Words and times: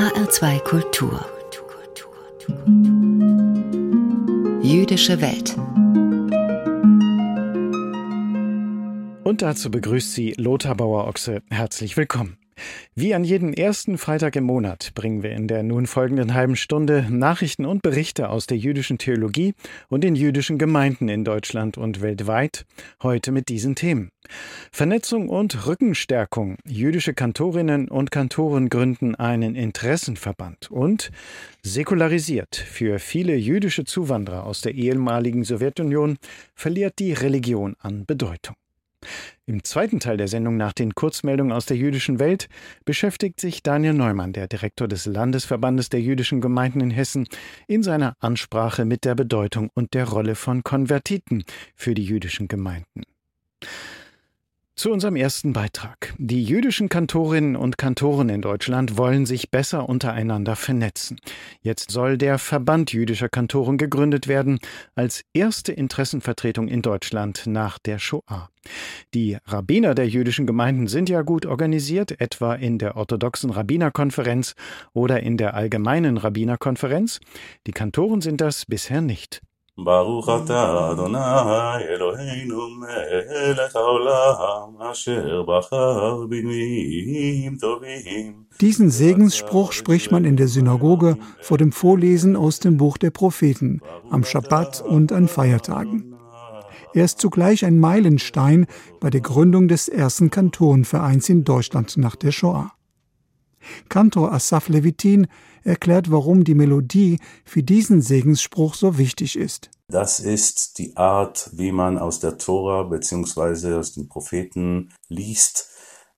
HR2 0.00 0.60
Kultur. 0.60 1.26
Jüdische 4.62 5.20
Welt. 5.20 5.54
Und 9.24 9.42
dazu 9.42 9.70
begrüßt 9.70 10.14
sie 10.14 10.32
Lothar 10.38 10.76
Bauer-Ochse. 10.76 11.42
Herzlich 11.50 11.98
willkommen. 11.98 12.38
Wie 12.94 13.14
an 13.14 13.24
jeden 13.24 13.52
ersten 13.52 13.98
Freitag 13.98 14.36
im 14.36 14.44
Monat 14.44 14.92
bringen 14.94 15.22
wir 15.22 15.32
in 15.32 15.48
der 15.48 15.62
nun 15.62 15.86
folgenden 15.86 16.34
halben 16.34 16.56
Stunde 16.56 17.06
Nachrichten 17.10 17.64
und 17.64 17.82
Berichte 17.82 18.30
aus 18.30 18.46
der 18.46 18.56
jüdischen 18.56 18.98
Theologie 18.98 19.54
und 19.88 20.04
den 20.04 20.14
jüdischen 20.14 20.58
Gemeinden 20.58 21.08
in 21.08 21.24
Deutschland 21.24 21.78
und 21.78 22.02
weltweit, 22.02 22.66
heute 23.02 23.32
mit 23.32 23.48
diesen 23.48 23.74
Themen. 23.74 24.10
Vernetzung 24.70 25.28
und 25.28 25.66
Rückenstärkung. 25.66 26.56
Jüdische 26.66 27.14
Kantorinnen 27.14 27.88
und 27.88 28.10
Kantoren 28.10 28.68
gründen 28.68 29.14
einen 29.14 29.54
Interessenverband 29.54 30.70
und 30.70 31.10
säkularisiert. 31.62 32.56
Für 32.56 32.98
viele 32.98 33.34
jüdische 33.34 33.84
Zuwanderer 33.84 34.44
aus 34.44 34.60
der 34.60 34.74
ehemaligen 34.74 35.44
Sowjetunion 35.44 36.18
verliert 36.54 36.98
die 36.98 37.12
Religion 37.12 37.76
an 37.80 38.06
Bedeutung. 38.06 38.56
Im 39.46 39.64
zweiten 39.64 39.98
Teil 39.98 40.16
der 40.16 40.28
Sendung 40.28 40.56
nach 40.56 40.72
den 40.72 40.94
Kurzmeldungen 40.94 41.52
aus 41.52 41.66
der 41.66 41.76
jüdischen 41.76 42.18
Welt 42.18 42.48
beschäftigt 42.84 43.40
sich 43.40 43.62
Daniel 43.62 43.94
Neumann, 43.94 44.32
der 44.32 44.46
Direktor 44.46 44.88
des 44.88 45.06
Landesverbandes 45.06 45.88
der 45.88 46.00
jüdischen 46.00 46.40
Gemeinden 46.40 46.80
in 46.80 46.90
Hessen, 46.90 47.26
in 47.66 47.82
seiner 47.82 48.14
Ansprache 48.20 48.84
mit 48.84 49.04
der 49.04 49.14
Bedeutung 49.14 49.70
und 49.74 49.94
der 49.94 50.08
Rolle 50.08 50.34
von 50.34 50.62
Konvertiten 50.62 51.44
für 51.74 51.94
die 51.94 52.04
jüdischen 52.04 52.46
Gemeinden. 52.46 53.02
Zu 54.80 54.92
unserem 54.92 55.14
ersten 55.14 55.52
Beitrag. 55.52 56.14
Die 56.16 56.42
jüdischen 56.42 56.88
Kantorinnen 56.88 57.54
und 57.54 57.76
Kantoren 57.76 58.30
in 58.30 58.40
Deutschland 58.40 58.96
wollen 58.96 59.26
sich 59.26 59.50
besser 59.50 59.86
untereinander 59.86 60.56
vernetzen. 60.56 61.18
Jetzt 61.60 61.90
soll 61.90 62.16
der 62.16 62.38
Verband 62.38 62.90
jüdischer 62.90 63.28
Kantoren 63.28 63.76
gegründet 63.76 64.26
werden, 64.26 64.58
als 64.94 65.22
erste 65.34 65.72
Interessenvertretung 65.72 66.66
in 66.66 66.80
Deutschland 66.80 67.42
nach 67.46 67.78
der 67.78 67.98
Shoah. 67.98 68.48
Die 69.12 69.36
Rabbiner 69.44 69.94
der 69.94 70.08
jüdischen 70.08 70.46
Gemeinden 70.46 70.86
sind 70.86 71.10
ja 71.10 71.20
gut 71.20 71.44
organisiert, 71.44 72.18
etwa 72.18 72.54
in 72.54 72.78
der 72.78 72.96
orthodoxen 72.96 73.50
Rabbinerkonferenz 73.50 74.54
oder 74.94 75.22
in 75.22 75.36
der 75.36 75.52
allgemeinen 75.52 76.16
Rabbinerkonferenz. 76.16 77.20
Die 77.66 77.72
Kantoren 77.72 78.22
sind 78.22 78.40
das 78.40 78.64
bisher 78.64 79.02
nicht. 79.02 79.42
ברוך 79.79 80.29
אתה 80.29 80.91
אדוני 80.91 81.83
אלוהינו 81.89 82.61
מלך 82.69 83.75
העולם 83.75 84.81
אשר 84.91 85.43
בחר 85.43 86.25
בנביאים 86.29 87.57
טובים. 87.57 88.45
Diesen 88.61 88.89
Segensspruch 88.89 89.73
spricht 89.73 90.11
man 90.13 90.23
in 90.23 90.37
der 90.37 90.47
Synagoge 90.47 91.17
vor 91.41 91.57
dem 91.57 91.73
Vorlesen 91.73 92.37
aus 92.37 92.61
dem 92.61 92.77
Buch 92.77 92.97
der 92.97 93.11
Propheten, 93.11 93.81
am 94.09 94.23
Schabbat 94.23 94.81
und 94.81 95.11
an 95.11 95.27
Feiertagen. 95.27 96.15
Er 96.93 97.03
ist 97.03 97.19
zugleich 97.19 97.65
ein 97.65 97.77
Meilenstein 97.77 98.67
bei 99.01 99.09
der 99.09 99.19
Gründung 99.19 99.67
des 99.67 99.89
ersten 99.89 100.29
Kantorenvereins 100.29 101.27
in 101.27 101.43
Deutschland 101.43 101.97
nach 101.97 102.15
der 102.15 102.31
Shoah. 102.31 102.71
Kantor 103.88 104.32
Asaf 104.32 104.68
Levitin 104.68 105.26
erklärt, 105.62 106.10
warum 106.10 106.44
die 106.44 106.54
Melodie 106.54 107.18
für 107.44 107.62
diesen 107.62 108.02
Segensspruch 108.02 108.74
so 108.74 108.98
wichtig 108.98 109.36
ist. 109.36 109.70
Das 109.88 110.20
ist 110.20 110.78
die 110.78 110.96
Art, 110.96 111.50
wie 111.52 111.72
man 111.72 111.98
aus 111.98 112.20
der 112.20 112.38
Tora 112.38 112.84
bzw. 112.84 113.74
aus 113.74 113.92
den 113.92 114.08
Propheten 114.08 114.90
liest, 115.08 115.68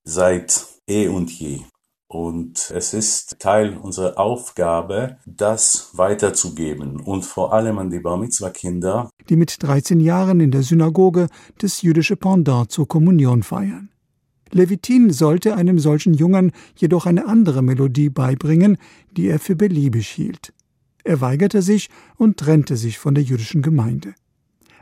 seit 0.05 0.67
eh 0.87 1.09
und 1.09 1.31
je. 1.31 1.61
Und 2.07 2.71
es 2.75 2.93
ist 2.93 3.39
Teil 3.39 3.79
unserer 3.79 4.19
Aufgabe, 4.19 5.17
das 5.25 5.89
weiterzugeben 5.95 7.01
und 7.01 7.25
vor 7.25 7.55
allem 7.55 7.79
an 7.79 7.89
die 7.89 8.01
Bar 8.01 8.19
Mitzvah 8.19 8.51
Kinder, 8.51 9.09
die 9.31 9.37
mit 9.37 9.63
13 9.63 9.99
Jahren 9.99 10.41
in 10.41 10.51
der 10.51 10.63
Synagoge 10.63 11.29
das 11.57 11.81
jüdische 11.81 12.17
Pendant 12.17 12.71
zur 12.71 12.87
Kommunion 12.87 13.43
feiern. 13.43 13.92
Levitin 14.53 15.11
sollte 15.11 15.57
einem 15.57 15.79
solchen 15.79 16.15
Jungen 16.15 16.53
jedoch 16.77 17.07
eine 17.07 17.27
andere 17.27 17.63
Melodie 17.63 18.11
beibringen, 18.11 18.79
die 19.11 19.29
er 19.29 19.39
für 19.39 19.57
beliebig 19.57 20.09
hielt. 20.09 20.53
Er 21.05 21.21
weigerte 21.21 21.63
sich 21.63 21.89
und 22.17 22.37
trennte 22.37 22.77
sich 22.77 22.99
von 22.99 23.15
der 23.15 23.25
jüdischen 23.25 23.63
Gemeinde. 23.63 24.15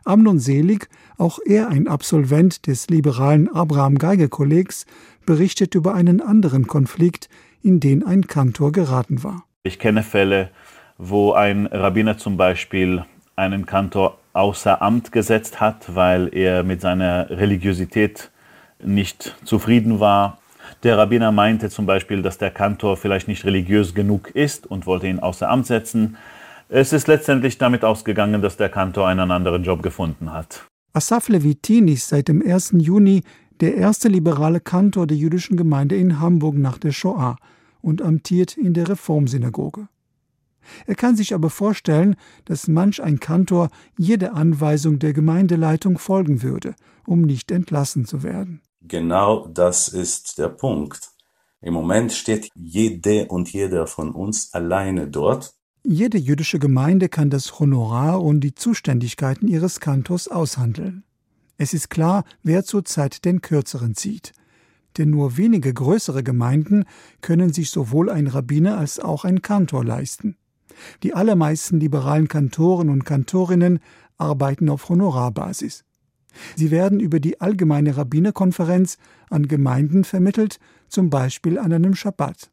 Amnon 0.04 0.38
Selig, 0.38 0.88
auch 1.18 1.38
er 1.44 1.68
ein 1.68 1.86
Absolvent 1.86 2.66
des 2.66 2.88
liberalen 2.88 3.48
Abraham 3.48 3.98
Geiger 3.98 4.28
Kollegs, 4.28 4.86
berichtet 5.26 5.74
über 5.74 5.94
einen 5.94 6.20
anderen 6.20 6.66
Konflikt, 6.66 7.28
in 7.62 7.80
den 7.80 8.04
ein 8.04 8.26
Kantor 8.26 8.72
geraten 8.72 9.22
war. 9.22 9.44
Ich 9.62 9.78
kenne 9.78 10.02
Fälle, 10.02 10.50
wo 10.96 11.32
ein 11.32 11.66
Rabbiner 11.66 12.18
zum 12.18 12.36
Beispiel 12.36 13.04
einen 13.36 13.66
Kantor 13.66 14.18
außer 14.32 14.80
Amt 14.80 15.12
gesetzt 15.12 15.60
hat, 15.60 15.94
weil 15.94 16.34
er 16.34 16.62
mit 16.62 16.80
seiner 16.80 17.30
Religiosität 17.30 18.29
nicht 18.84 19.36
zufrieden 19.44 20.00
war. 20.00 20.38
Der 20.82 20.96
Rabbiner 20.96 21.32
meinte 21.32 21.68
zum 21.68 21.86
Beispiel, 21.86 22.22
dass 22.22 22.38
der 22.38 22.50
Kantor 22.50 22.96
vielleicht 22.96 23.28
nicht 23.28 23.44
religiös 23.44 23.94
genug 23.94 24.30
ist 24.30 24.66
und 24.66 24.86
wollte 24.86 25.08
ihn 25.08 25.18
außer 25.18 25.48
Amt 25.48 25.66
setzen. 25.66 26.16
Es 26.68 26.92
ist 26.92 27.08
letztendlich 27.08 27.58
damit 27.58 27.84
ausgegangen, 27.84 28.42
dass 28.42 28.56
der 28.56 28.68
Kantor 28.68 29.08
einen 29.08 29.30
anderen 29.30 29.64
Job 29.64 29.82
gefunden 29.82 30.32
hat. 30.32 30.66
Asaf 30.92 31.28
Levitin 31.28 31.88
ist 31.88 32.08
seit 32.08 32.28
dem 32.28 32.42
1. 32.42 32.74
Juni 32.78 33.22
der 33.60 33.74
erste 33.74 34.08
liberale 34.08 34.60
Kantor 34.60 35.06
der 35.06 35.16
jüdischen 35.16 35.56
Gemeinde 35.56 35.96
in 35.96 36.20
Hamburg 36.20 36.56
nach 36.56 36.78
der 36.78 36.92
Shoah 36.92 37.36
und 37.80 38.02
amtiert 38.02 38.56
in 38.56 38.74
der 38.74 38.88
Reformsynagoge. 38.88 39.88
Er 40.86 40.94
kann 40.94 41.16
sich 41.16 41.34
aber 41.34 41.50
vorstellen, 41.50 42.16
dass 42.44 42.68
manch 42.68 43.02
ein 43.02 43.20
Kantor 43.20 43.70
jede 43.98 44.32
Anweisung 44.32 44.98
der 44.98 45.12
Gemeindeleitung 45.12 45.98
folgen 45.98 46.42
würde, 46.42 46.74
um 47.06 47.22
nicht 47.22 47.50
entlassen 47.50 48.04
zu 48.04 48.22
werden. 48.22 48.60
Genau 48.82 49.46
das 49.46 49.88
ist 49.88 50.38
der 50.38 50.48
Punkt. 50.48 51.10
Im 51.60 51.74
Moment 51.74 52.12
steht 52.12 52.48
jede 52.54 53.26
und 53.26 53.52
jeder 53.52 53.86
von 53.86 54.12
uns 54.12 54.52
alleine 54.54 55.08
dort. 55.08 55.52
Jede 55.82 56.18
jüdische 56.18 56.58
Gemeinde 56.58 57.08
kann 57.08 57.30
das 57.30 57.58
Honorar 57.58 58.22
und 58.22 58.40
die 58.40 58.54
Zuständigkeiten 58.54 59.48
ihres 59.48 59.80
Kantors 59.80 60.28
aushandeln. 60.28 61.04
Es 61.58 61.74
ist 61.74 61.90
klar, 61.90 62.24
wer 62.42 62.64
zurzeit 62.64 63.24
den 63.26 63.42
kürzeren 63.42 63.94
zieht. 63.94 64.32
Denn 64.96 65.10
nur 65.10 65.36
wenige 65.36 65.72
größere 65.72 66.22
Gemeinden 66.22 66.84
können 67.20 67.52
sich 67.52 67.70
sowohl 67.70 68.10
ein 68.10 68.26
Rabbiner 68.26 68.78
als 68.78 68.98
auch 68.98 69.24
ein 69.24 69.42
Kantor 69.42 69.84
leisten. 69.84 70.36
Die 71.02 71.14
allermeisten 71.14 71.78
liberalen 71.78 72.28
Kantoren 72.28 72.88
und 72.88 73.04
Kantorinnen 73.04 73.80
arbeiten 74.16 74.68
auf 74.68 74.88
Honorarbasis. 74.88 75.84
Sie 76.56 76.70
werden 76.70 77.00
über 77.00 77.20
die 77.20 77.40
Allgemeine 77.40 77.96
Rabbinerkonferenz 77.96 78.98
an 79.28 79.48
Gemeinden 79.48 80.04
vermittelt, 80.04 80.58
zum 80.88 81.10
Beispiel 81.10 81.58
an 81.58 81.72
einem 81.72 81.94
Schabbat. 81.94 82.50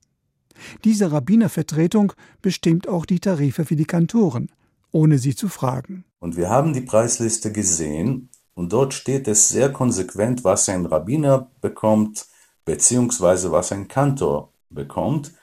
Diese 0.83 1.11
Rabbinervertretung 1.11 2.13
bestimmt 2.41 2.87
auch 2.87 3.05
die 3.05 3.19
Tarife 3.19 3.65
für 3.65 3.75
die 3.75 3.85
Kantoren, 3.85 4.51
ohne 4.91 5.19
sie 5.19 5.35
zu 5.35 5.49
fragen. 5.49 6.05
Und 6.19 6.35
wir 6.35 6.49
haben 6.49 6.73
die 6.73 6.81
Preisliste 6.81 7.51
gesehen 7.51 8.29
und 8.53 8.73
dort 8.73 8.93
steht 8.93 9.27
es 9.27 9.49
sehr 9.49 9.71
konsequent, 9.71 10.43
was 10.43 10.67
ein 10.69 10.85
Rabbiner 10.85 11.51
bekommt, 11.61 12.25
beziehungsweise 12.65 13.51
was 13.51 13.71
ein 13.71 13.87
Kantor 13.87 14.51
bekommt. 14.69 15.33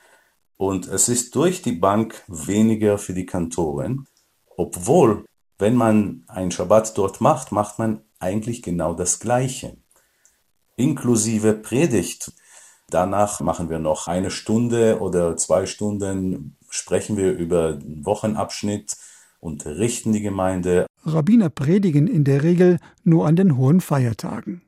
Und 0.57 0.89
es 0.89 1.09
ist 1.09 1.35
durch 1.37 1.63
die 1.63 1.73
Bank 1.73 2.23
weniger 2.29 2.99
für 2.99 3.15
die 3.15 3.27
Kantoren, 3.27 4.07
obwohl, 4.57 5.25
wenn 5.59 5.75
man 5.75 6.25
ein 6.29 6.51
Schabbat 6.51 6.97
dort 6.97 7.21
macht, 7.21 7.53
macht 7.53 7.79
man 7.79 8.01
eigentlich 8.25 8.63
genau 8.63 8.95
das 8.95 9.21
Gleiche. 9.21 9.77
Inklusive 10.77 11.53
Predigt. 11.53 12.33
Danach 12.89 13.41
machen 13.41 13.71
wir 13.71 13.79
noch 13.79 14.09
eine 14.09 14.31
Stunde 14.31 15.01
oder 15.01 15.37
zwei 15.37 15.67
Stunden, 15.67 16.57
sprechen 16.69 17.17
wir 17.17 17.33
über 17.33 17.75
den 17.75 18.05
Wochenabschnitt, 18.05 18.97
unterrichten 19.41 20.13
die 20.13 20.23
Gemeinde. 20.23 20.87
Rabbiner 21.05 21.51
predigen 21.51 22.07
in 22.07 22.25
der 22.25 22.43
Regel 22.43 22.79
nur 23.05 23.27
an 23.27 23.37
den 23.37 23.57
hohen 23.57 23.81
Feiertagen. 23.81 24.63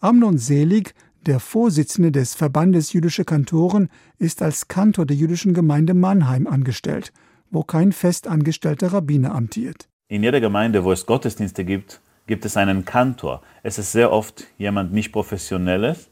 Amnon 0.00 0.38
Selig, 0.38 0.94
der 1.26 1.40
Vorsitzende 1.40 2.12
des 2.12 2.34
Verbandes 2.34 2.92
jüdische 2.92 3.24
Kantoren, 3.24 3.88
ist 4.18 4.42
als 4.42 4.68
Kantor 4.68 5.06
der 5.06 5.16
jüdischen 5.16 5.54
Gemeinde 5.54 5.94
Mannheim 5.94 6.46
angestellt, 6.46 7.12
wo 7.50 7.62
kein 7.62 7.92
festangestellter 7.92 8.92
Rabbiner 8.92 9.34
amtiert. 9.34 9.88
In 10.08 10.22
jeder 10.22 10.40
Gemeinde, 10.40 10.84
wo 10.84 10.92
es 10.92 11.06
Gottesdienste 11.06 11.64
gibt, 11.64 12.00
gibt 12.26 12.44
es 12.44 12.56
einen 12.56 12.84
Kantor. 12.84 13.42
Es 13.62 13.78
ist 13.78 13.92
sehr 13.92 14.12
oft 14.12 14.46
jemand 14.58 14.92
nicht 14.92 15.12
Professionelles, 15.12 16.08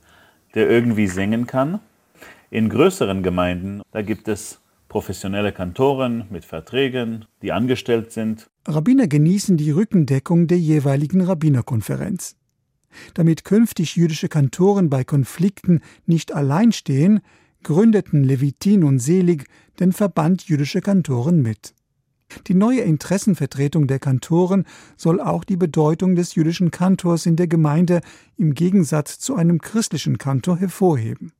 der 0.54 0.68
irgendwie 0.70 1.06
singen 1.06 1.46
kann. 1.46 1.80
In 2.50 2.68
größeren 2.68 3.22
Gemeinden, 3.22 3.82
da 3.90 4.02
gibt 4.02 4.28
es 4.28 4.60
professionelle 4.88 5.52
Kantoren 5.52 6.24
mit 6.30 6.44
Verträgen, 6.44 7.24
die 7.42 7.50
angestellt 7.50 8.12
sind. 8.12 8.46
Rabbiner 8.66 9.08
genießen 9.08 9.56
die 9.56 9.72
Rückendeckung 9.72 10.46
der 10.46 10.58
jeweiligen 10.58 11.20
Rabbinerkonferenz. 11.20 12.36
Damit 13.14 13.44
künftig 13.44 13.96
jüdische 13.96 14.28
Kantoren 14.28 14.88
bei 14.88 15.02
Konflikten 15.02 15.80
nicht 16.06 16.32
allein 16.32 16.70
stehen, 16.70 17.20
gründeten 17.64 18.22
Levitin 18.22 18.84
und 18.84 19.00
Selig 19.00 19.46
den 19.80 19.92
Verband 19.92 20.44
jüdische 20.44 20.80
Kantoren 20.80 21.42
mit. 21.42 21.74
Die 22.46 22.54
neue 22.54 22.80
Interessenvertretung 22.80 23.86
der 23.86 23.98
Kantoren 23.98 24.64
soll 24.96 25.20
auch 25.20 25.44
die 25.44 25.56
Bedeutung 25.56 26.14
des 26.14 26.34
jüdischen 26.34 26.70
Kantors 26.70 27.26
in 27.26 27.36
der 27.36 27.46
Gemeinde 27.46 28.00
im 28.36 28.54
Gegensatz 28.54 29.18
zu 29.18 29.34
einem 29.34 29.60
christlichen 29.60 30.18
Kantor 30.18 30.58
hervorheben. 30.58 31.32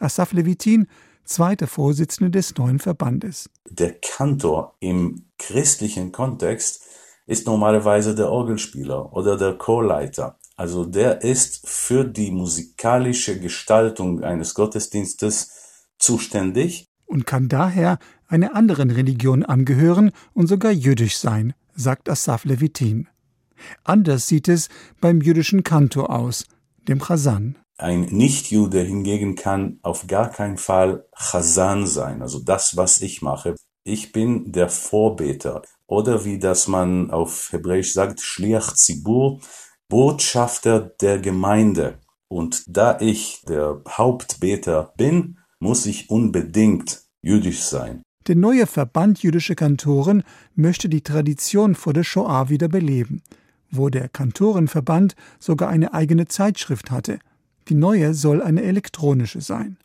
Asaf 0.00 0.32
Levitin, 0.32 0.86
zweiter 1.24 1.66
Vorsitzender 1.66 2.30
des 2.30 2.56
neuen 2.56 2.78
Verbandes. 2.78 3.50
Der 3.70 3.94
Kantor 3.94 4.76
im 4.80 5.26
christlichen 5.38 6.12
Kontext 6.12 6.82
ist 7.26 7.46
normalerweise 7.46 8.14
der 8.14 8.30
Orgelspieler 8.30 9.12
oder 9.12 9.36
der 9.36 9.54
Chorleiter. 9.54 10.38
Also 10.56 10.84
der 10.84 11.22
ist 11.22 11.68
für 11.68 12.04
die 12.04 12.30
musikalische 12.30 13.40
Gestaltung 13.40 14.22
eines 14.22 14.54
Gottesdienstes 14.54 15.50
zuständig. 15.98 16.86
Und 17.06 17.26
kann 17.26 17.48
daher 17.48 17.98
einer 18.28 18.54
anderen 18.54 18.90
Religion 18.90 19.44
angehören 19.44 20.12
und 20.32 20.46
sogar 20.46 20.72
jüdisch 20.72 21.18
sein, 21.18 21.54
sagt 21.74 22.08
Asaf 22.08 22.44
Levitin. 22.44 23.08
Anders 23.84 24.26
sieht 24.26 24.48
es 24.48 24.68
beim 25.00 25.20
jüdischen 25.20 25.64
Kantor 25.64 26.10
aus, 26.10 26.46
dem 26.88 27.00
Chazan. 27.00 27.56
Ein 27.76 28.02
Nichtjude 28.02 28.82
hingegen 28.82 29.34
kann 29.34 29.78
auf 29.82 30.06
gar 30.06 30.30
keinen 30.30 30.58
Fall 30.58 31.06
Chazan 31.16 31.86
sein, 31.86 32.22
also 32.22 32.38
das, 32.38 32.76
was 32.76 33.00
ich 33.00 33.20
mache. 33.22 33.56
Ich 33.84 34.12
bin 34.12 34.52
der 34.52 34.68
Vorbeter 34.68 35.62
oder 35.86 36.24
wie 36.24 36.38
das 36.38 36.68
man 36.68 37.10
auf 37.10 37.52
Hebräisch 37.52 37.92
sagt, 37.92 38.20
Shliach 38.20 38.74
Zibur, 38.74 39.40
Botschafter 39.88 40.80
der 40.80 41.18
Gemeinde. 41.18 41.98
Und 42.28 42.64
da 42.66 42.98
ich 43.00 43.42
der 43.46 43.82
Hauptbeter 43.88 44.92
bin, 44.96 45.38
muss 45.58 45.86
ich 45.86 46.10
unbedingt 46.10 47.02
jüdisch 47.22 47.62
sein. 47.62 48.02
Der 48.26 48.36
neue 48.36 48.66
Verband 48.66 49.22
jüdische 49.22 49.54
Kantoren 49.54 50.22
möchte 50.54 50.88
die 50.88 51.02
Tradition 51.02 51.74
vor 51.74 51.92
der 51.92 52.04
Shoah 52.04 52.48
wieder 52.48 52.68
beleben, 52.68 53.20
wo 53.70 53.90
der 53.90 54.08
Kantorenverband 54.08 55.14
sogar 55.38 55.68
eine 55.68 55.92
eigene 55.92 56.26
Zeitschrift 56.26 56.90
hatte. 56.90 57.18
Die 57.68 57.74
neue 57.74 58.14
soll 58.14 58.40
eine 58.40 58.62
elektronische 58.62 59.42
sein. 59.42 59.76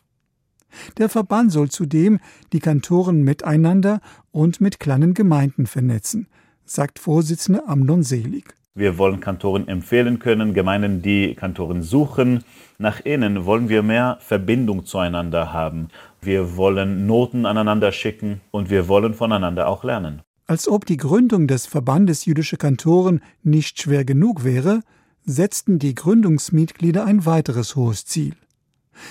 Der 0.96 1.10
Verband 1.10 1.52
soll 1.52 1.68
zudem 1.68 2.18
die 2.54 2.60
Kantoren 2.60 3.24
miteinander 3.24 4.00
und 4.30 4.58
mit 4.58 4.80
kleinen 4.80 5.12
Gemeinden 5.12 5.66
vernetzen, 5.66 6.26
sagt 6.64 6.98
Vorsitzender 6.98 7.68
Amnon 7.68 8.02
Selig. 8.02 8.54
Wir 8.74 8.96
wollen 8.96 9.20
Kantoren 9.20 9.66
empfehlen 9.66 10.20
können, 10.20 10.54
Gemeinden, 10.54 11.02
die 11.02 11.34
Kantoren 11.34 11.82
suchen. 11.82 12.44
Nach 12.78 13.00
innen 13.00 13.44
wollen 13.44 13.68
wir 13.68 13.82
mehr 13.82 14.16
Verbindung 14.20 14.86
zueinander 14.86 15.52
haben. 15.52 15.88
Wir 16.22 16.56
wollen 16.56 17.06
Noten 17.06 17.46
aneinander 17.46 17.92
schicken 17.92 18.42
und 18.50 18.68
wir 18.68 18.88
wollen 18.88 19.14
voneinander 19.14 19.68
auch 19.68 19.84
lernen. 19.84 20.20
Als 20.46 20.68
ob 20.68 20.84
die 20.84 20.98
Gründung 20.98 21.46
des 21.46 21.66
Verbandes 21.66 22.26
jüdische 22.26 22.56
Kantoren 22.56 23.22
nicht 23.42 23.80
schwer 23.80 24.04
genug 24.04 24.44
wäre, 24.44 24.80
setzten 25.24 25.78
die 25.78 25.94
Gründungsmitglieder 25.94 27.04
ein 27.06 27.24
weiteres 27.24 27.76
hohes 27.76 28.04
Ziel. 28.04 28.34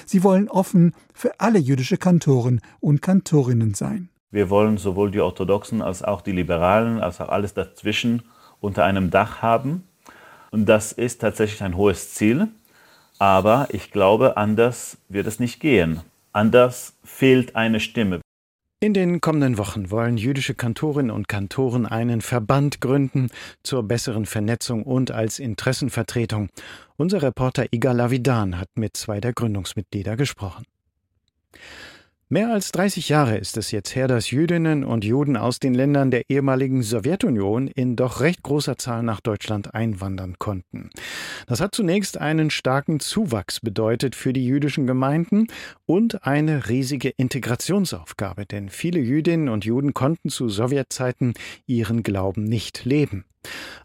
Sie 0.06 0.24
wollen 0.24 0.50
offen 0.50 0.94
für 1.14 1.40
alle 1.40 1.58
jüdische 1.58 1.98
Kantoren 1.98 2.62
und 2.80 3.02
Kantorinnen 3.02 3.74
sein. 3.74 4.10
Wir 4.30 4.52
wollen 4.52 4.78
sowohl 4.78 5.10
die 5.10 5.22
Orthodoxen 5.22 5.82
als 5.82 6.04
auch 6.04 6.22
die 6.22 6.34
Liberalen, 6.34 7.00
als 7.00 7.20
auch 7.20 7.30
alles 7.30 7.56
dazwischen 7.56 8.22
unter 8.60 8.84
einem 8.84 9.10
Dach 9.10 9.42
haben. 9.42 9.84
Und 10.52 10.68
das 10.68 10.92
ist 10.92 11.22
tatsächlich 11.22 11.64
ein 11.64 11.76
hohes 11.76 12.14
Ziel. 12.14 12.50
Aber 13.18 13.68
ich 13.72 13.92
glaube, 13.92 14.38
anders 14.38 14.98
wird 15.10 15.26
es 15.26 15.40
nicht 15.40 15.60
gehen. 15.60 16.02
Anders 16.32 16.94
fehlt 17.04 17.56
eine 17.56 17.80
Stimme. 17.80 18.22
In 18.82 18.94
den 18.94 19.20
kommenden 19.20 19.58
Wochen 19.58 19.92
wollen 19.92 20.16
jüdische 20.16 20.56
Kantorinnen 20.56 21.12
und 21.12 21.28
Kantoren 21.28 21.86
einen 21.86 22.22
Verband 22.22 22.80
gründen 22.80 23.30
zur 23.62 23.84
besseren 23.84 24.26
Vernetzung 24.26 24.84
und 24.84 25.12
als 25.12 25.40
Interessenvertretung. 25.40 26.50
Unser 26.96 27.22
Reporter 27.22 27.74
Iga 27.74 27.92
Lavidan 27.92 28.58
hat 28.58 28.70
mit 28.76 28.96
zwei 28.96 29.20
der 29.20 29.34
Gründungsmitglieder 29.34 30.16
gesprochen. 30.16 30.64
Mehr 32.32 32.54
als 32.54 32.72
30 32.74 33.10
Jahre 33.10 33.38
ist 33.38 33.58
es 33.58 33.72
jetzt 33.72 33.96
her, 33.96 34.08
dass 34.08 34.30
Jüdinnen 34.30 34.84
und 34.84 35.04
Juden 35.04 35.36
aus 35.36 35.58
den 35.58 35.74
Ländern 35.74 36.12
der 36.12 36.30
ehemaligen 36.30 36.84
Sowjetunion 36.84 37.68
in 37.68 37.96
doch 37.96 38.22
recht 38.22 38.44
großer 38.44 38.78
Zahl 38.78 39.02
nach 39.02 39.20
Deutschland 39.20 39.74
einwandern 39.74 40.36
konnten. 40.38 40.92
Das 41.48 41.60
hat 41.60 41.74
zunächst 41.74 42.20
einen 42.20 42.52
starken 42.52 43.00
Zuwachs 43.00 43.62
bedeutet 43.62 44.16
für 44.16 44.32
die 44.32 44.46
jüdischen 44.46 44.86
Gemeinden 44.86 45.48
und 45.88 46.24
eine 46.24 46.70
riesige 46.70 47.10
Integrationsaufgabe, 47.10 48.46
denn 48.46 48.70
viele 48.70 49.00
Jüdinnen 49.00 49.50
und 49.50 49.66
Juden 49.66 49.96
konnten 49.96 50.30
zu 50.30 50.50
Sowjetzeiten 50.50 51.34
ihren 51.66 52.04
Glauben 52.04 52.44
nicht 52.44 52.86
leben. 52.86 53.26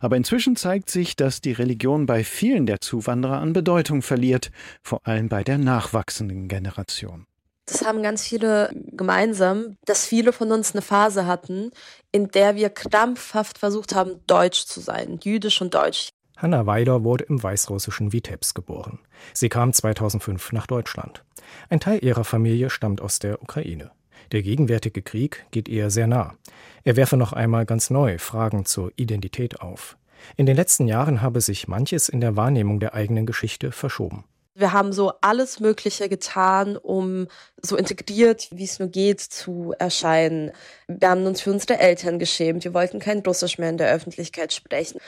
Aber 0.01 0.19
inzwischen 0.19 0.55
zeigt 0.55 0.91
sich, 0.91 1.17
dass 1.17 1.41
die 1.41 1.53
Religion 1.53 2.05
bei 2.05 2.23
vielen 2.23 2.67
der 2.67 2.83
Zuwanderer 2.83 3.39
an 3.39 3.55
Bedeutung 3.55 4.03
verliert, 4.03 4.51
vor 4.83 5.01
allem 5.07 5.31
bei 5.31 5.43
der 5.45 5.57
nachwachsenden 5.57 6.47
Generation. 6.47 7.25
Das 7.67 7.85
haben 7.85 8.03
ganz 8.03 8.23
viele 8.27 8.71
gemeinsam, 8.93 9.77
dass 9.87 10.07
viele 10.07 10.33
von 10.33 10.53
uns 10.53 10.73
eine 10.73 10.83
Phase 10.83 11.27
hatten, 11.27 11.71
in 12.13 12.29
der 12.29 12.57
wir 12.57 12.69
krampfhaft 12.71 13.59
versucht 13.59 13.95
haben, 13.95 14.21
deutsch 14.27 14.67
zu 14.67 14.81
sein, 14.81 15.19
jüdisch 15.23 15.63
und 15.63 15.75
deutsch. 15.75 16.11
Hanna 16.37 16.67
Weiler 16.67 17.05
wurde 17.05 17.25
im 17.25 17.43
weißrussischen 17.43 18.13
Vitebsk 18.13 18.55
geboren. 18.55 18.99
Sie 19.33 19.49
kam 19.49 19.73
2005 19.73 20.53
nach 20.53 20.67
Deutschland. 20.67 21.25
Ein 21.71 21.81
Teil 21.81 22.05
ihrer 22.05 22.25
Familie 22.25 22.71
stammt 22.71 23.01
aus 23.01 23.19
der 23.19 23.43
Ukraine. 23.43 23.93
Der 24.33 24.43
gegenwärtige 24.43 25.03
Krieg 25.03 25.47
geht 25.51 25.69
ihr 25.69 25.91
sehr 25.91 26.07
nah. 26.07 26.35
Er 26.83 26.97
werfe 26.97 27.17
noch 27.17 27.33
einmal 27.33 27.67
ganz 27.67 27.91
neu 27.91 28.19
Fragen 28.19 28.65
zur 28.65 28.93
Identität 28.97 29.61
auf. 29.61 29.97
In 30.37 30.47
den 30.47 30.57
letzten 30.57 30.89
Jahren 30.89 31.23
habe 31.23 31.41
sich 31.41 31.69
manches 31.69 32.09
in 32.09 32.21
der 32.21 32.37
Wahrnehmung 32.37 32.81
der 32.81 32.95
eigenen 32.95 33.27
Geschichte 33.27 33.73
verschoben. 33.73 34.25
Wir 34.57 34.73
haben 34.73 34.93
so 34.93 35.13
alles 35.21 35.59
Mögliche 35.59 36.09
getan, 36.09 36.77
um 36.77 37.27
so 37.61 37.77
integriert, 37.77 38.49
wie 38.53 38.63
es 38.63 38.79
nur 38.79 38.89
geht, 38.89 39.21
zu 39.21 39.75
erscheinen. 39.79 40.53
Wir 40.87 41.11
haben 41.11 41.27
uns 41.27 41.41
für 41.41 41.51
unsere 41.51 41.79
Eltern 41.81 42.21
geschämt. 42.21 42.63
Wir 42.63 42.73
wollten 42.73 43.01
kein 43.01 43.19
Russisch 43.19 43.59
mehr 43.59 43.71
in 43.71 43.79
der 43.79 43.93
Öffentlichkeit 43.93 44.53
sprechen. 44.53 45.01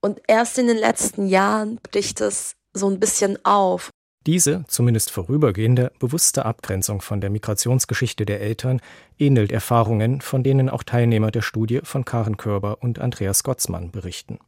Und 0.00 0.20
erst 0.28 0.58
in 0.58 0.68
den 0.68 0.76
letzten 0.76 1.26
Jahren 1.26 1.80
bricht 1.90 2.20
es 2.20 2.54
so 2.72 2.88
ein 2.88 3.00
bisschen 3.00 3.44
auf. 3.44 3.90
Diese, 4.26 4.64
zumindest 4.68 5.10
vorübergehende, 5.10 5.90
bewusste 5.98 6.46
Abgrenzung 6.46 7.02
von 7.02 7.20
der 7.20 7.30
Migrationsgeschichte 7.30 8.24
der 8.24 8.40
Eltern 8.40 8.80
ähnelt 9.18 9.50
Erfahrungen, 9.50 10.20
von 10.20 10.42
denen 10.42 10.70
auch 10.70 10.82
Teilnehmer 10.82 11.30
der 11.30 11.42
Studie 11.42 11.80
von 11.82 12.04
Karen 12.04 12.36
Körber 12.36 12.78
und 12.80 13.00
Andreas 13.00 13.42
Gottsmann 13.42 13.90
berichten. 13.90 14.38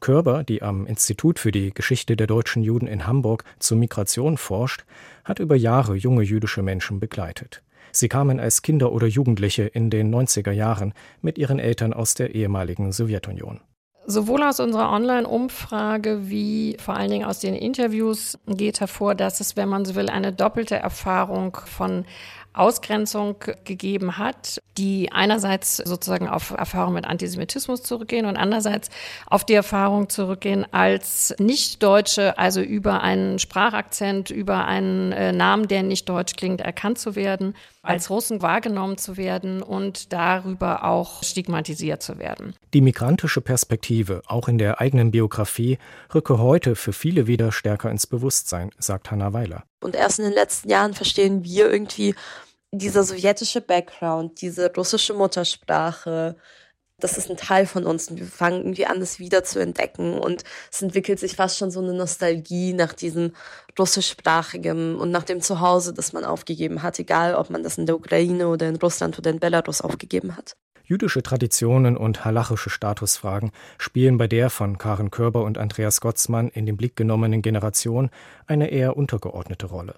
Körber, 0.00 0.44
die 0.44 0.62
am 0.62 0.86
Institut 0.86 1.38
für 1.38 1.52
die 1.52 1.72
Geschichte 1.72 2.16
der 2.16 2.26
deutschen 2.26 2.62
Juden 2.62 2.86
in 2.86 3.06
Hamburg 3.06 3.44
zur 3.58 3.78
Migration 3.78 4.36
forscht, 4.36 4.84
hat 5.24 5.38
über 5.38 5.56
Jahre 5.56 5.94
junge 5.94 6.22
jüdische 6.22 6.62
Menschen 6.62 7.00
begleitet. 7.00 7.62
Sie 7.92 8.08
kamen 8.08 8.38
als 8.40 8.62
Kinder 8.62 8.92
oder 8.92 9.06
Jugendliche 9.06 9.64
in 9.64 9.90
den 9.90 10.14
90er 10.14 10.52
Jahren 10.52 10.94
mit 11.22 11.38
ihren 11.38 11.58
Eltern 11.58 11.92
aus 11.92 12.14
der 12.14 12.34
ehemaligen 12.34 12.92
Sowjetunion. 12.92 13.60
Sowohl 14.06 14.42
aus 14.42 14.60
unserer 14.60 14.90
Online-Umfrage 14.90 16.30
wie 16.30 16.76
vor 16.80 16.96
allen 16.96 17.10
Dingen 17.10 17.24
aus 17.24 17.38
den 17.38 17.54
Interviews 17.54 18.38
geht 18.46 18.80
hervor, 18.80 19.14
dass 19.14 19.40
es, 19.40 19.56
wenn 19.56 19.68
man 19.68 19.84
so 19.84 19.94
will, 19.94 20.08
eine 20.08 20.32
doppelte 20.32 20.74
Erfahrung 20.76 21.56
von 21.66 22.06
Ausgrenzung 22.52 23.36
gegeben 23.64 24.18
hat, 24.18 24.60
die 24.76 25.12
einerseits 25.12 25.76
sozusagen 25.76 26.28
auf 26.28 26.50
Erfahrung 26.50 26.94
mit 26.94 27.04
Antisemitismus 27.04 27.82
zurückgehen 27.82 28.26
und 28.26 28.36
andererseits 28.36 28.90
auf 29.26 29.44
die 29.44 29.54
Erfahrung 29.54 30.08
zurückgehen, 30.08 30.66
als 30.72 31.34
Nicht-Deutsche, 31.38 32.38
also 32.38 32.60
über 32.60 33.02
einen 33.02 33.38
Sprachakzent, 33.38 34.30
über 34.30 34.64
einen 34.64 35.12
äh, 35.12 35.32
Namen, 35.32 35.68
der 35.68 35.82
nicht 35.82 36.08
deutsch 36.08 36.34
klingt, 36.36 36.60
erkannt 36.60 36.98
zu 36.98 37.14
werden, 37.14 37.54
als 37.82 38.10
Russen 38.10 38.42
wahrgenommen 38.42 38.98
zu 38.98 39.16
werden 39.16 39.62
und 39.62 40.12
darüber 40.12 40.84
auch 40.84 41.22
stigmatisiert 41.22 42.02
zu 42.02 42.18
werden. 42.18 42.54
Die 42.74 42.80
migrantische 42.80 43.40
Perspektive, 43.40 44.22
auch 44.26 44.48
in 44.48 44.58
der 44.58 44.80
eigenen 44.80 45.10
Biografie, 45.10 45.78
rücke 46.14 46.38
heute 46.38 46.76
für 46.76 46.92
viele 46.92 47.26
wieder 47.26 47.52
stärker 47.52 47.90
ins 47.90 48.06
Bewusstsein, 48.06 48.70
sagt 48.78 49.10
Hanna 49.10 49.32
Weiler. 49.32 49.64
Und 49.82 49.94
erst 49.94 50.18
in 50.18 50.26
den 50.26 50.34
letzten 50.34 50.68
Jahren 50.68 50.94
verstehen 50.94 51.44
wir 51.44 51.70
irgendwie 51.70 52.14
dieser 52.72 53.02
sowjetische 53.02 53.60
Background, 53.60 54.40
diese 54.40 54.72
russische 54.74 55.14
Muttersprache, 55.14 56.36
das 57.00 57.18
ist 57.18 57.30
ein 57.30 57.36
Teil 57.36 57.66
von 57.66 57.84
uns 57.84 58.10
und 58.10 58.18
wir 58.18 58.26
fangen 58.26 58.60
irgendwie 58.60 58.86
an, 58.86 59.00
das 59.00 59.18
wieder 59.18 59.44
zu 59.44 59.58
entdecken 59.58 60.18
und 60.18 60.44
es 60.70 60.82
entwickelt 60.82 61.18
sich 61.18 61.36
fast 61.36 61.58
schon 61.58 61.70
so 61.70 61.80
eine 61.80 61.94
Nostalgie 61.94 62.72
nach 62.72 62.92
diesem 62.92 63.32
russischsprachigen 63.78 64.96
und 64.96 65.10
nach 65.10 65.24
dem 65.24 65.40
Zuhause, 65.40 65.92
das 65.92 66.12
man 66.12 66.24
aufgegeben 66.24 66.82
hat, 66.82 66.98
egal 66.98 67.34
ob 67.34 67.50
man 67.50 67.62
das 67.62 67.78
in 67.78 67.86
der 67.86 67.96
Ukraine 67.96 68.48
oder 68.48 68.68
in 68.68 68.76
Russland 68.76 69.18
oder 69.18 69.30
in 69.30 69.40
Belarus 69.40 69.80
aufgegeben 69.80 70.36
hat. 70.36 70.56
Jüdische 70.90 71.22
Traditionen 71.22 71.96
und 71.96 72.24
halachische 72.24 72.68
Statusfragen 72.68 73.52
spielen 73.78 74.18
bei 74.18 74.26
der 74.26 74.50
von 74.50 74.76
Karen 74.76 75.12
Körber 75.12 75.44
und 75.44 75.56
Andreas 75.56 76.00
Gottsmann 76.00 76.48
in 76.48 76.66
den 76.66 76.76
Blick 76.76 76.96
genommenen 76.96 77.42
Generation 77.42 78.10
eine 78.48 78.70
eher 78.70 78.96
untergeordnete 78.96 79.66
Rolle. 79.66 79.94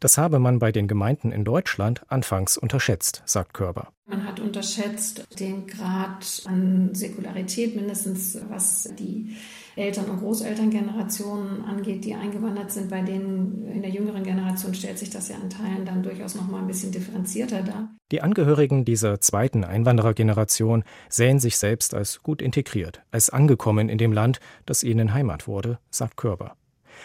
Das 0.00 0.18
habe 0.18 0.38
man 0.38 0.58
bei 0.58 0.72
den 0.72 0.88
Gemeinden 0.88 1.32
in 1.32 1.44
Deutschland 1.44 2.02
anfangs 2.08 2.56
unterschätzt, 2.56 3.22
sagt 3.24 3.54
Körber. 3.54 3.88
Man 4.06 4.26
hat 4.26 4.40
unterschätzt 4.40 5.26
den 5.38 5.66
Grad 5.66 6.42
an 6.46 6.94
Säkularität, 6.94 7.76
mindestens 7.76 8.38
was 8.48 8.88
die 8.98 9.36
Eltern- 9.76 10.06
und 10.06 10.20
Großelterngenerationen 10.20 11.64
angeht, 11.64 12.04
die 12.04 12.14
eingewandert 12.14 12.72
sind. 12.72 12.88
Bei 12.88 13.02
denen 13.02 13.68
in 13.68 13.82
der 13.82 13.90
jüngeren 13.90 14.24
Generation 14.24 14.74
stellt 14.74 14.98
sich 14.98 15.10
das 15.10 15.28
ja 15.28 15.36
an 15.36 15.50
Teilen 15.50 15.84
dann 15.84 16.02
durchaus 16.02 16.34
noch 16.34 16.48
mal 16.48 16.60
ein 16.60 16.66
bisschen 16.66 16.90
differenzierter 16.90 17.62
dar. 17.62 17.90
Die 18.10 18.22
Angehörigen 18.22 18.86
dieser 18.86 19.20
zweiten 19.20 19.62
Einwanderergeneration 19.62 20.84
sehen 21.10 21.38
sich 21.38 21.58
selbst 21.58 21.94
als 21.94 22.22
gut 22.22 22.40
integriert, 22.40 23.02
als 23.10 23.28
angekommen 23.28 23.90
in 23.90 23.98
dem 23.98 24.12
Land, 24.12 24.40
das 24.64 24.82
ihnen 24.82 25.12
Heimat 25.12 25.46
wurde, 25.46 25.78
sagt 25.90 26.16
Körber. 26.16 26.56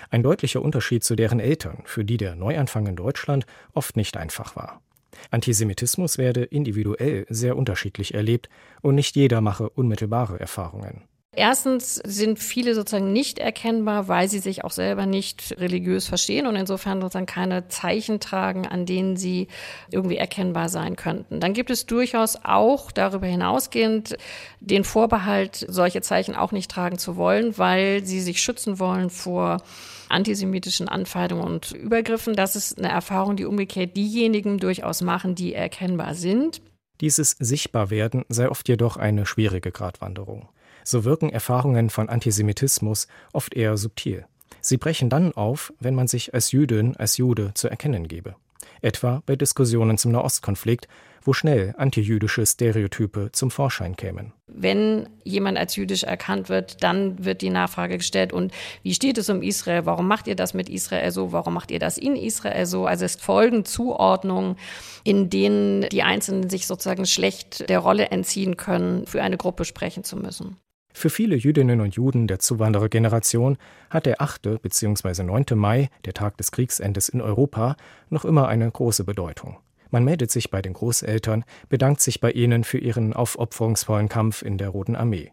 Ein 0.10 0.24
deutlicher 0.24 0.62
Unterschied 0.62 1.04
zu 1.04 1.16
deren 1.16 1.40
Eltern, 1.40 1.84
für 1.86 2.06
die 2.06 2.18
der 2.18 2.36
Neuanfang 2.36 2.88
in 2.88 2.96
Deutschland 2.96 3.46
oft 3.74 3.98
nicht 3.98 4.18
einfach 4.18 4.56
war. 4.56 4.82
Antisemitismus 5.32 6.18
werde 6.18 6.44
individuell 6.44 7.26
sehr 7.30 7.56
unterschiedlich 7.56 8.14
erlebt 8.14 8.50
und 8.82 8.96
nicht 8.96 9.16
jeder 9.16 9.42
mache 9.42 9.70
unmittelbare 9.70 10.40
Erfahrungen. 10.40 11.04
Erstens 11.36 11.96
sind 11.96 12.38
viele 12.38 12.76
sozusagen 12.76 13.12
nicht 13.12 13.40
erkennbar, 13.40 14.08
weil 14.08 14.30
sie 14.30 14.38
sich 14.38 14.64
auch 14.64 14.72
selber 14.72 15.08
nicht 15.08 15.56
religiös 15.58 16.08
verstehen 16.08 16.46
und 16.46 16.56
insofern 16.56 17.02
sozusagen 17.02 17.26
keine 17.26 17.68
Zeichen 17.70 18.20
tragen, 18.20 18.68
an 18.68 18.86
denen 18.86 19.18
sie 19.18 19.48
irgendwie 19.90 20.18
erkennbar 20.18 20.70
sein 20.70 20.96
könnten. 20.96 21.40
Dann 21.40 21.54
gibt 21.54 21.72
es 21.72 21.88
durchaus 21.88 22.38
auch 22.44 22.92
darüber 22.92 23.26
hinausgehend 23.26 24.16
den 24.60 24.84
Vorbehalt, 24.84 25.66
solche 25.68 26.02
Zeichen 26.02 26.36
auch 26.36 26.52
nicht 26.52 26.70
tragen 26.70 27.00
zu 27.00 27.16
wollen, 27.16 27.58
weil 27.58 28.06
sie 28.06 28.22
sich 28.22 28.40
schützen 28.40 28.78
wollen 28.78 29.10
vor 29.10 29.64
antisemitischen 30.10 30.88
Anfeindungen 30.88 31.46
und 31.46 31.72
Übergriffen. 31.72 32.36
Das 32.36 32.56
ist 32.56 32.78
eine 32.78 32.90
Erfahrung, 32.90 33.38
die 33.38 33.46
umgekehrt 33.46 33.98
diejenigen 33.98 34.60
durchaus 34.60 35.02
machen, 35.02 35.34
die 35.34 35.56
erkennbar 35.56 36.14
sind. 36.14 36.62
Dieses 37.02 37.32
Sichtbarwerden 37.32 38.24
sei 38.30 38.50
oft 38.50 38.70
jedoch 38.70 38.98
eine 38.98 39.26
schwierige 39.26 39.72
Gratwanderung. 39.72 40.48
So 40.84 41.06
wirken 41.06 41.30
Erfahrungen 41.30 41.90
von 41.90 42.10
Antisemitismus 42.10 43.08
oft 43.32 43.54
eher 43.54 43.78
subtil. 43.78 44.26
Sie 44.62 44.78
brechen 44.78 45.10
dann 45.10 45.34
auf, 45.34 45.74
wenn 45.80 45.96
man 45.96 46.08
sich 46.08 46.34
als 46.34 46.52
Jüdin, 46.52 46.96
als 46.96 47.18
Jude 47.18 47.52
zu 47.54 47.68
erkennen 47.70 48.08
gebe. 48.08 48.36
Etwa 48.82 49.22
bei 49.26 49.36
Diskussionen 49.36 49.98
zum 49.98 50.12
Nahostkonflikt, 50.12 50.88
wo 51.26 51.34
schnell 51.34 51.74
antijüdische 51.78 52.46
Stereotype 52.46 53.30
zum 53.32 53.50
Vorschein 53.50 53.96
kämen. 53.96 54.34
Wenn 54.48 55.10
jemand 55.24 55.58
als 55.58 55.76
jüdisch 55.76 56.04
erkannt 56.04 56.50
wird, 56.50 56.84
dann 56.84 57.24
wird 57.24 57.42
die 57.42 57.50
Nachfrage 57.50 57.98
gestellt, 57.98 58.34
und 58.34 58.54
wie 58.84 58.94
steht 58.94 59.18
es 59.18 59.30
um 59.30 59.42
Israel? 59.42 59.86
Warum 59.86 60.08
macht 60.08 60.28
ihr 60.28 60.36
das 60.36 60.54
mit 60.54 60.70
Israel 60.70 61.12
so? 61.12 61.32
Warum 61.32 61.54
macht 61.54 61.72
ihr 61.72 61.80
das 61.80 61.98
in 61.98 62.16
Israel 62.16 62.66
so? 62.66 62.86
Also 62.86 63.06
es 63.06 63.16
folgen 63.16 63.66
Zuordnungen, 63.66 64.58
in 65.04 65.30
denen 65.30 65.88
die 65.90 66.04
Einzelnen 66.04 66.50
sich 66.50 66.68
sozusagen 66.68 67.06
schlecht 67.06 67.70
der 67.70 67.80
Rolle 67.80 68.08
entziehen 68.08 68.58
können, 68.58 69.06
für 69.08 69.22
eine 69.22 69.38
Gruppe 69.38 69.66
sprechen 69.66 70.04
zu 70.04 70.18
müssen. 70.18 70.58
Für 70.94 71.10
viele 71.10 71.36
Jüdinnen 71.36 71.82
und 71.82 71.96
Juden 71.96 72.28
der 72.28 72.40
Zuwanderergeneration 72.40 73.58
hat 73.90 74.06
der 74.06 74.22
8. 74.22 74.62
bzw. 74.62 75.24
9. 75.24 75.46
Mai, 75.56 75.90
der 76.06 76.14
Tag 76.14 76.38
des 76.38 76.52
Kriegsendes 76.52 77.10
in 77.10 77.20
Europa, 77.20 77.76
noch 78.10 78.24
immer 78.24 78.48
eine 78.48 78.70
große 78.70 79.04
Bedeutung. 79.04 79.58
Man 79.90 80.06
meldet 80.06 80.32
sich 80.32 80.50
bei 80.50 80.62
den 80.62 80.74
Großeltern, 80.74 81.44
bedankt 81.68 82.02
sich 82.02 82.22
bei 82.22 82.32
ihnen 82.32 82.64
für 82.64 82.78
ihren 82.78 83.14
aufopferungsvollen 83.14 84.08
Kampf 84.08 84.44
in 84.44 84.58
der 84.58 84.70
Roten 84.70 84.96
Armee. 84.96 85.32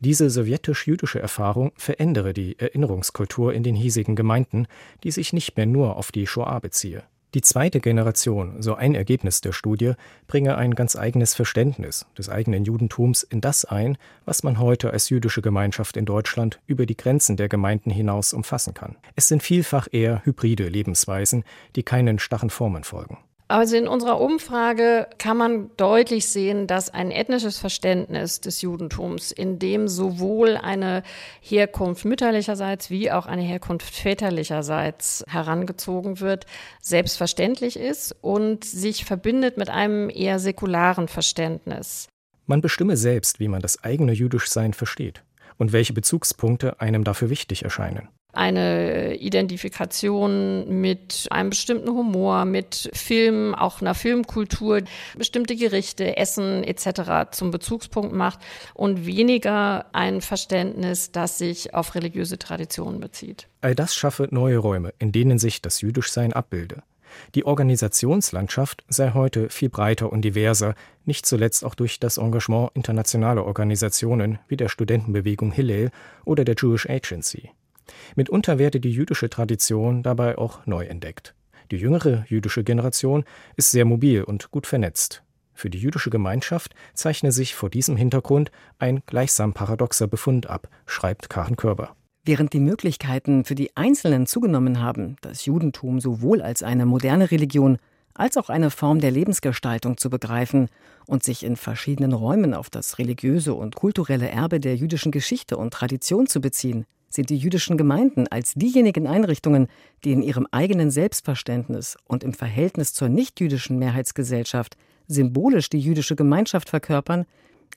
Diese 0.00 0.30
sowjetisch-jüdische 0.30 1.20
Erfahrung 1.20 1.72
verändere 1.76 2.32
die 2.32 2.58
Erinnerungskultur 2.58 3.52
in 3.52 3.62
den 3.62 3.74
hiesigen 3.74 4.16
Gemeinden, 4.16 4.66
die 5.04 5.10
sich 5.10 5.32
nicht 5.32 5.56
mehr 5.56 5.66
nur 5.66 5.96
auf 5.96 6.10
die 6.10 6.26
Shoah 6.26 6.60
beziehe. 6.60 7.04
Die 7.34 7.40
zweite 7.40 7.80
Generation, 7.80 8.60
so 8.60 8.74
ein 8.74 8.94
Ergebnis 8.94 9.40
der 9.40 9.52
Studie, 9.52 9.94
bringe 10.26 10.58
ein 10.58 10.74
ganz 10.74 10.96
eigenes 10.96 11.34
Verständnis 11.34 12.04
des 12.18 12.28
eigenen 12.28 12.66
Judentums 12.66 13.22
in 13.22 13.40
das 13.40 13.64
ein, 13.64 13.96
was 14.26 14.42
man 14.42 14.58
heute 14.58 14.90
als 14.90 15.08
jüdische 15.08 15.40
Gemeinschaft 15.40 15.96
in 15.96 16.04
Deutschland 16.04 16.60
über 16.66 16.84
die 16.84 16.96
Grenzen 16.96 17.38
der 17.38 17.48
Gemeinden 17.48 17.90
hinaus 17.90 18.34
umfassen 18.34 18.74
kann. 18.74 18.96
Es 19.16 19.28
sind 19.28 19.42
vielfach 19.42 19.88
eher 19.90 20.22
hybride 20.26 20.68
Lebensweisen, 20.68 21.44
die 21.74 21.82
keinen 21.82 22.18
starren 22.18 22.50
Formen 22.50 22.84
folgen. 22.84 23.16
Also 23.52 23.76
in 23.76 23.86
unserer 23.86 24.18
Umfrage 24.18 25.06
kann 25.18 25.36
man 25.36 25.70
deutlich 25.76 26.26
sehen, 26.26 26.66
dass 26.66 26.88
ein 26.88 27.10
ethnisches 27.10 27.58
Verständnis 27.58 28.40
des 28.40 28.62
Judentums, 28.62 29.30
in 29.30 29.58
dem 29.58 29.88
sowohl 29.88 30.56
eine 30.56 31.02
Herkunft 31.42 32.06
mütterlicherseits 32.06 32.88
wie 32.88 33.10
auch 33.10 33.26
eine 33.26 33.42
Herkunft 33.42 33.94
väterlicherseits 33.94 35.22
herangezogen 35.28 36.20
wird, 36.20 36.46
selbstverständlich 36.80 37.78
ist 37.78 38.16
und 38.22 38.64
sich 38.64 39.04
verbindet 39.04 39.58
mit 39.58 39.68
einem 39.68 40.08
eher 40.08 40.38
säkularen 40.38 41.06
Verständnis. 41.06 42.08
Man 42.46 42.62
bestimme 42.62 42.96
selbst, 42.96 43.38
wie 43.38 43.48
man 43.48 43.60
das 43.60 43.84
eigene 43.84 44.12
Jüdischsein 44.12 44.72
versteht 44.72 45.24
und 45.58 45.74
welche 45.74 45.92
Bezugspunkte 45.92 46.80
einem 46.80 47.04
dafür 47.04 47.28
wichtig 47.28 47.64
erscheinen 47.64 48.08
eine 48.32 49.16
Identifikation 49.16 50.80
mit 50.80 51.26
einem 51.30 51.50
bestimmten 51.50 51.90
Humor, 51.90 52.44
mit 52.44 52.90
Film, 52.92 53.54
auch 53.54 53.80
einer 53.80 53.94
Filmkultur, 53.94 54.80
bestimmte 55.16 55.54
Gerichte, 55.54 56.16
Essen 56.16 56.64
etc. 56.64 57.30
zum 57.30 57.50
Bezugspunkt 57.50 58.14
macht 58.14 58.40
und 58.74 59.06
weniger 59.06 59.86
ein 59.92 60.20
Verständnis, 60.20 61.12
das 61.12 61.38
sich 61.38 61.74
auf 61.74 61.94
religiöse 61.94 62.38
Traditionen 62.38 63.00
bezieht. 63.00 63.48
All 63.60 63.74
das 63.74 63.94
schaffe 63.94 64.28
neue 64.30 64.58
Räume, 64.58 64.94
in 64.98 65.12
denen 65.12 65.38
sich 65.38 65.60
das 65.62 65.80
Jüdischsein 65.82 66.32
abbilde. 66.32 66.82
Die 67.34 67.44
Organisationslandschaft 67.44 68.84
sei 68.88 69.12
heute 69.12 69.50
viel 69.50 69.68
breiter 69.68 70.12
und 70.12 70.22
diverser, 70.22 70.74
nicht 71.04 71.26
zuletzt 71.26 71.64
auch 71.64 71.74
durch 71.74 72.00
das 72.00 72.16
Engagement 72.16 72.70
internationaler 72.74 73.44
Organisationen 73.44 74.38
wie 74.48 74.56
der 74.56 74.68
Studentenbewegung 74.68 75.52
Hillel 75.52 75.90
oder 76.24 76.44
der 76.44 76.54
Jewish 76.58 76.88
Agency. 76.88 77.50
Mitunter 78.16 78.58
werde 78.58 78.80
die 78.80 78.92
jüdische 78.92 79.30
Tradition 79.30 80.02
dabei 80.02 80.38
auch 80.38 80.66
neu 80.66 80.84
entdeckt. 80.84 81.34
Die 81.70 81.76
jüngere 81.76 82.24
jüdische 82.28 82.64
Generation 82.64 83.24
ist 83.56 83.70
sehr 83.70 83.84
mobil 83.84 84.22
und 84.22 84.50
gut 84.50 84.66
vernetzt. 84.66 85.22
Für 85.54 85.70
die 85.70 85.78
jüdische 85.78 86.10
Gemeinschaft 86.10 86.74
zeichne 86.94 87.32
sich 87.32 87.54
vor 87.54 87.70
diesem 87.70 87.96
Hintergrund 87.96 88.50
ein 88.78 89.02
gleichsam 89.06 89.52
paradoxer 89.52 90.06
Befund 90.06 90.48
ab, 90.48 90.68
schreibt 90.86 91.30
Karen 91.30 91.56
Körber. 91.56 91.94
Während 92.24 92.52
die 92.52 92.60
Möglichkeiten 92.60 93.44
für 93.44 93.54
die 93.54 93.76
Einzelnen 93.76 94.26
zugenommen 94.26 94.80
haben, 94.80 95.16
das 95.22 95.44
Judentum 95.44 96.00
sowohl 96.00 96.40
als 96.40 96.62
eine 96.62 96.86
moderne 96.86 97.30
Religion 97.30 97.78
als 98.14 98.36
auch 98.36 98.50
eine 98.50 98.70
Form 98.70 99.00
der 99.00 99.10
Lebensgestaltung 99.10 99.96
zu 99.96 100.10
begreifen 100.10 100.68
und 101.06 101.22
sich 101.22 101.44
in 101.44 101.56
verschiedenen 101.56 102.12
Räumen 102.12 102.54
auf 102.54 102.70
das 102.70 102.98
religiöse 102.98 103.54
und 103.54 103.74
kulturelle 103.74 104.28
Erbe 104.28 104.60
der 104.60 104.76
jüdischen 104.76 105.12
Geschichte 105.12 105.56
und 105.56 105.72
Tradition 105.72 106.26
zu 106.26 106.40
beziehen, 106.40 106.84
sind 107.14 107.30
die 107.30 107.36
jüdischen 107.36 107.76
Gemeinden 107.76 108.26
als 108.28 108.54
diejenigen 108.54 109.06
Einrichtungen, 109.06 109.68
die 110.04 110.12
in 110.12 110.22
ihrem 110.22 110.46
eigenen 110.50 110.90
Selbstverständnis 110.90 111.96
und 112.06 112.24
im 112.24 112.32
Verhältnis 112.32 112.94
zur 112.94 113.08
nichtjüdischen 113.08 113.78
Mehrheitsgesellschaft 113.78 114.76
symbolisch 115.08 115.68
die 115.68 115.80
jüdische 115.80 116.16
Gemeinschaft 116.16 116.68
verkörpern, 116.68 117.26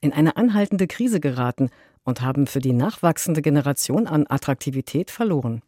in 0.01 0.13
eine 0.13 0.37
anhaltende 0.37 0.87
Krise 0.87 1.19
geraten 1.19 1.69
und 2.03 2.21
haben 2.21 2.47
für 2.47 2.59
die 2.59 2.73
nachwachsende 2.73 3.41
Generation 3.41 4.07
an 4.07 4.25
Attraktivität 4.27 5.11
verloren. 5.11 5.61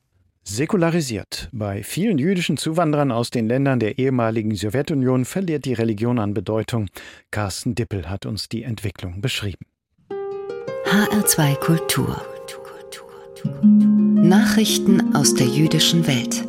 Säkularisiert. 0.43 1.49
Bei 1.51 1.83
vielen 1.83 2.17
jüdischen 2.17 2.55
Zuwanderern 2.55 3.11
aus 3.11 3.31
den 3.31 3.47
Ländern 3.47 3.79
der 3.79 3.97
ehemaligen 3.97 4.55
Sowjetunion 4.55 5.25
verliert 5.25 5.65
die 5.65 5.73
Religion 5.73 6.19
an 6.19 6.33
Bedeutung. 6.33 6.87
Carsten 7.31 7.75
Dippel 7.75 8.09
hat 8.09 8.25
uns 8.25 8.47
die 8.47 8.63
Entwicklung 8.63 9.19
beschrieben. 9.19 9.65
HR2 10.85 11.55
Kultur. 11.55 12.36
Nachrichten 13.63 15.15
aus 15.15 15.33
der 15.33 15.47
jüdischen 15.47 16.07
Welt. 16.07 16.45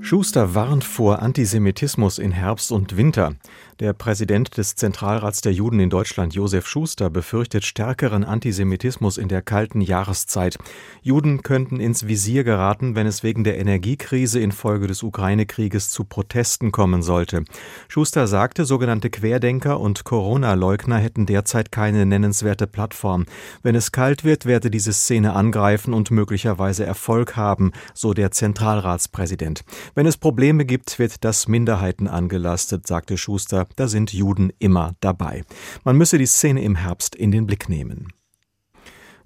Schuster 0.00 0.54
warnt 0.54 0.84
vor 0.84 1.20
Antisemitismus 1.20 2.18
in 2.18 2.30
Herbst 2.30 2.70
und 2.70 2.96
Winter. 2.96 3.34
Der 3.78 3.92
Präsident 3.92 4.56
des 4.56 4.74
Zentralrats 4.74 5.42
der 5.42 5.52
Juden 5.52 5.80
in 5.80 5.90
Deutschland, 5.90 6.32
Josef 6.34 6.66
Schuster, 6.66 7.10
befürchtet 7.10 7.62
stärkeren 7.62 8.24
Antisemitismus 8.24 9.18
in 9.18 9.28
der 9.28 9.42
kalten 9.42 9.82
Jahreszeit. 9.82 10.56
Juden 11.02 11.42
könnten 11.42 11.78
ins 11.78 12.06
Visier 12.06 12.42
geraten, 12.42 12.94
wenn 12.94 13.06
es 13.06 13.22
wegen 13.22 13.44
der 13.44 13.58
Energiekrise 13.58 14.40
infolge 14.40 14.86
des 14.86 15.02
Ukraine-Krieges 15.02 15.90
zu 15.90 16.04
Protesten 16.04 16.72
kommen 16.72 17.02
sollte. 17.02 17.44
Schuster 17.86 18.26
sagte, 18.26 18.64
sogenannte 18.64 19.10
Querdenker 19.10 19.78
und 19.78 20.04
Corona-Leugner 20.04 20.96
hätten 20.96 21.26
derzeit 21.26 21.70
keine 21.70 22.06
nennenswerte 22.06 22.66
Plattform. 22.66 23.26
Wenn 23.62 23.74
es 23.74 23.92
kalt 23.92 24.24
wird, 24.24 24.46
werde 24.46 24.70
diese 24.70 24.94
Szene 24.94 25.34
angreifen 25.34 25.92
und 25.92 26.10
möglicherweise 26.10 26.86
Erfolg 26.86 27.36
haben, 27.36 27.72
so 27.92 28.14
der 28.14 28.30
Zentralratspräsident. 28.30 29.64
Wenn 29.94 30.06
es 30.06 30.16
Probleme 30.16 30.64
gibt, 30.64 30.98
wird 30.98 31.24
das 31.24 31.46
Minderheiten 31.46 32.08
angelastet, 32.08 32.86
sagte 32.86 33.18
Schuster 33.18 33.65
da 33.74 33.88
sind 33.88 34.12
Juden 34.12 34.52
immer 34.58 34.94
dabei. 35.00 35.44
Man 35.84 35.96
müsse 35.96 36.18
die 36.18 36.26
Szene 36.26 36.62
im 36.62 36.76
Herbst 36.76 37.14
in 37.14 37.30
den 37.30 37.46
Blick 37.46 37.68
nehmen. 37.68 38.12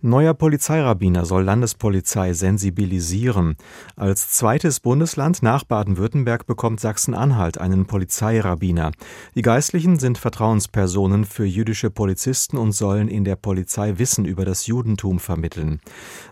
Neuer 0.02 0.32
Polizeirabbiner 0.32 1.26
soll 1.26 1.42
Landespolizei 1.42 2.32
sensibilisieren. 2.32 3.56
Als 3.96 4.30
zweites 4.30 4.80
Bundesland 4.80 5.42
nach 5.42 5.62
Baden-Württemberg 5.64 6.46
bekommt 6.46 6.80
Sachsen-Anhalt 6.80 7.58
einen 7.58 7.84
Polizeirabbiner. 7.84 8.92
Die 9.34 9.42
Geistlichen 9.42 9.98
sind 9.98 10.16
Vertrauenspersonen 10.16 11.26
für 11.26 11.44
jüdische 11.44 11.90
Polizisten 11.90 12.56
und 12.56 12.72
sollen 12.72 13.08
in 13.08 13.24
der 13.24 13.36
Polizei 13.36 13.98
Wissen 13.98 14.24
über 14.24 14.46
das 14.46 14.66
Judentum 14.66 15.18
vermitteln. 15.18 15.80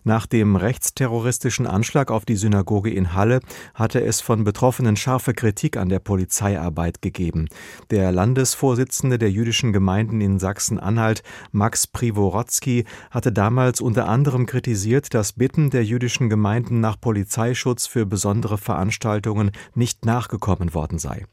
Nach 0.02 0.24
dem 0.24 0.56
rechtsterroristischen 0.56 1.66
Anschlag 1.66 2.10
auf 2.10 2.24
die 2.24 2.36
Synagoge 2.36 2.90
in 2.90 3.12
Halle 3.12 3.40
hatte 3.74 4.00
es 4.00 4.22
von 4.22 4.44
Betroffenen 4.44 4.96
scharfe 4.96 5.34
Kritik 5.34 5.76
an 5.76 5.90
der 5.90 5.98
Polizeiarbeit 5.98 7.02
gegeben. 7.02 7.48
Der 7.90 8.12
Landesvorsitzende 8.12 9.18
der 9.18 9.30
jüdischen 9.30 9.74
Gemeinden 9.74 10.22
in 10.22 10.38
Sachsen-Anhalt, 10.38 11.22
Max 11.52 11.86
Privorotsky, 11.86 12.86
hatte 13.10 13.30
damals 13.30 13.57
damals 13.58 13.80
unter 13.80 14.08
anderem 14.08 14.46
kritisiert, 14.46 15.14
dass 15.14 15.32
Bitten 15.32 15.70
der 15.70 15.84
jüdischen 15.84 16.28
Gemeinden 16.28 16.78
nach 16.78 17.00
Polizeischutz 17.00 17.88
für 17.88 18.06
besondere 18.06 18.56
Veranstaltungen 18.56 19.50
nicht 19.74 20.04
nachgekommen 20.04 20.74
worden 20.74 21.00
sei. 21.00 21.26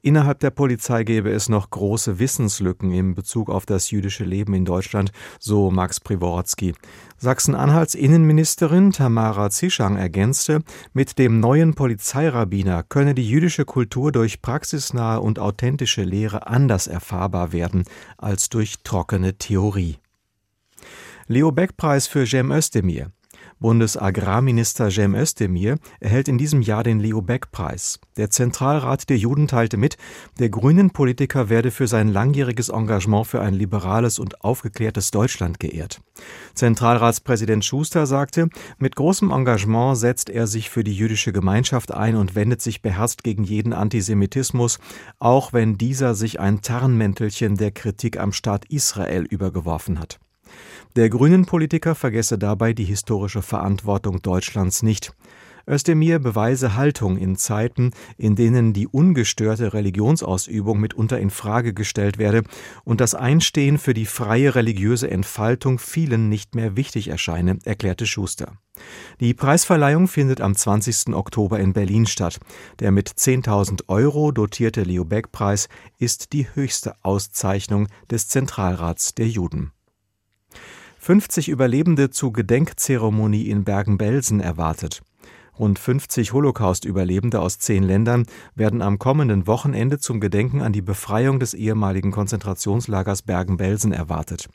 Innerhalb 0.00 0.38
der 0.38 0.50
Polizei 0.50 1.02
gäbe 1.02 1.32
es 1.32 1.48
noch 1.48 1.70
große 1.70 2.20
Wissenslücken 2.20 2.92
in 2.92 3.16
Bezug 3.16 3.50
auf 3.50 3.66
das 3.66 3.90
jüdische 3.90 4.22
Leben 4.22 4.54
in 4.54 4.64
Deutschland, 4.64 5.10
so 5.40 5.72
Max 5.72 5.98
Privorotsky. 5.98 6.74
Sachsen-Anhalts 7.18 7.96
Innenministerin 7.96 8.92
Tamara 8.92 9.50
Zischang 9.50 9.96
ergänzte, 9.96 10.62
mit 10.92 11.18
dem 11.18 11.40
neuen 11.40 11.74
Polizeirabbiner 11.74 12.84
könne 12.84 13.16
die 13.16 13.28
jüdische 13.28 13.64
Kultur 13.64 14.12
durch 14.12 14.40
praxisnahe 14.40 15.20
und 15.20 15.40
authentische 15.40 16.04
Lehre 16.04 16.46
anders 16.46 16.86
erfahrbar 16.86 17.50
werden 17.52 17.82
als 18.18 18.50
durch 18.50 18.84
trockene 18.84 19.34
Theorie. 19.34 19.98
Leo 21.32 21.50
Beck-Preis 21.50 22.08
für 22.08 22.26
Cem 22.26 22.52
Özdemir. 22.52 23.10
Bundesagrarminister 23.58 24.90
Cem 24.90 25.14
Özdemir 25.14 25.78
erhält 25.98 26.28
in 26.28 26.36
diesem 26.36 26.60
Jahr 26.60 26.82
den 26.82 27.00
Leo 27.00 27.22
Beck-Preis. 27.22 28.00
Der 28.18 28.28
Zentralrat 28.28 29.08
der 29.08 29.16
Juden 29.16 29.48
teilte 29.48 29.78
mit, 29.78 29.96
der 30.38 30.50
grünen 30.50 30.90
Politiker 30.90 31.48
werde 31.48 31.70
für 31.70 31.86
sein 31.86 32.08
langjähriges 32.08 32.68
Engagement 32.68 33.26
für 33.26 33.40
ein 33.40 33.54
liberales 33.54 34.18
und 34.18 34.44
aufgeklärtes 34.44 35.10
Deutschland 35.10 35.58
geehrt. 35.58 36.02
Zentralratspräsident 36.52 37.64
Schuster 37.64 38.04
sagte, 38.04 38.50
mit 38.76 38.94
großem 38.94 39.30
Engagement 39.30 39.96
setzt 39.96 40.28
er 40.28 40.46
sich 40.46 40.68
für 40.68 40.84
die 40.84 40.94
jüdische 40.94 41.32
Gemeinschaft 41.32 41.94
ein 41.94 42.16
und 42.16 42.34
wendet 42.34 42.60
sich 42.60 42.82
beherzt 42.82 43.24
gegen 43.24 43.44
jeden 43.44 43.72
Antisemitismus, 43.72 44.80
auch 45.18 45.54
wenn 45.54 45.78
dieser 45.78 46.14
sich 46.14 46.40
ein 46.40 46.60
Tarnmäntelchen 46.60 47.56
der 47.56 47.70
Kritik 47.70 48.20
am 48.20 48.32
Staat 48.34 48.66
Israel 48.66 49.22
übergeworfen 49.22 49.98
hat. 49.98 50.18
Der 50.94 51.08
Grünen-Politiker 51.08 51.94
vergesse 51.94 52.36
dabei 52.36 52.74
die 52.74 52.84
historische 52.84 53.40
Verantwortung 53.40 54.20
Deutschlands 54.20 54.82
nicht. 54.82 55.14
Özdemir 55.66 56.18
beweise 56.18 56.76
Haltung 56.76 57.16
in 57.16 57.36
Zeiten, 57.36 57.92
in 58.18 58.36
denen 58.36 58.74
die 58.74 58.86
ungestörte 58.86 59.72
Religionsausübung 59.72 60.78
mitunter 60.78 61.18
in 61.18 61.30
Frage 61.30 61.72
gestellt 61.72 62.18
werde 62.18 62.42
und 62.84 63.00
das 63.00 63.14
Einstehen 63.14 63.78
für 63.78 63.94
die 63.94 64.04
freie 64.04 64.54
religiöse 64.54 65.10
Entfaltung 65.10 65.78
vielen 65.78 66.28
nicht 66.28 66.54
mehr 66.54 66.76
wichtig 66.76 67.08
erscheine, 67.08 67.58
erklärte 67.64 68.06
Schuster. 68.06 68.58
Die 69.20 69.32
Preisverleihung 69.32 70.08
findet 70.08 70.42
am 70.42 70.54
20. 70.54 71.14
Oktober 71.14 71.58
in 71.58 71.72
Berlin 71.72 72.04
statt. 72.04 72.38
Der 72.80 72.90
mit 72.90 73.08
10.000 73.08 73.84
Euro 73.88 74.30
dotierte 74.30 74.82
Leo 74.82 75.06
Beck-Preis 75.06 75.68
ist 75.98 76.34
die 76.34 76.48
höchste 76.54 76.96
Auszeichnung 77.02 77.86
des 78.10 78.28
Zentralrats 78.28 79.14
der 79.14 79.28
Juden. 79.28 79.72
50 81.04 81.48
Überlebende 81.48 82.10
zu 82.10 82.30
Gedenkzeremonie 82.30 83.48
in 83.48 83.64
Bergen-Belsen 83.64 84.38
erwartet. 84.38 85.02
Rund 85.58 85.80
50 85.80 86.32
Holocaust-Überlebende 86.32 87.40
aus 87.40 87.58
zehn 87.58 87.82
Ländern 87.82 88.24
werden 88.54 88.82
am 88.82 89.00
kommenden 89.00 89.48
Wochenende 89.48 89.98
zum 89.98 90.20
Gedenken 90.20 90.62
an 90.62 90.72
die 90.72 90.80
Befreiung 90.80 91.40
des 91.40 91.54
ehemaligen 91.54 92.12
Konzentrationslagers 92.12 93.22
Bergen-Belsen 93.22 93.92
erwartet. 93.92 94.48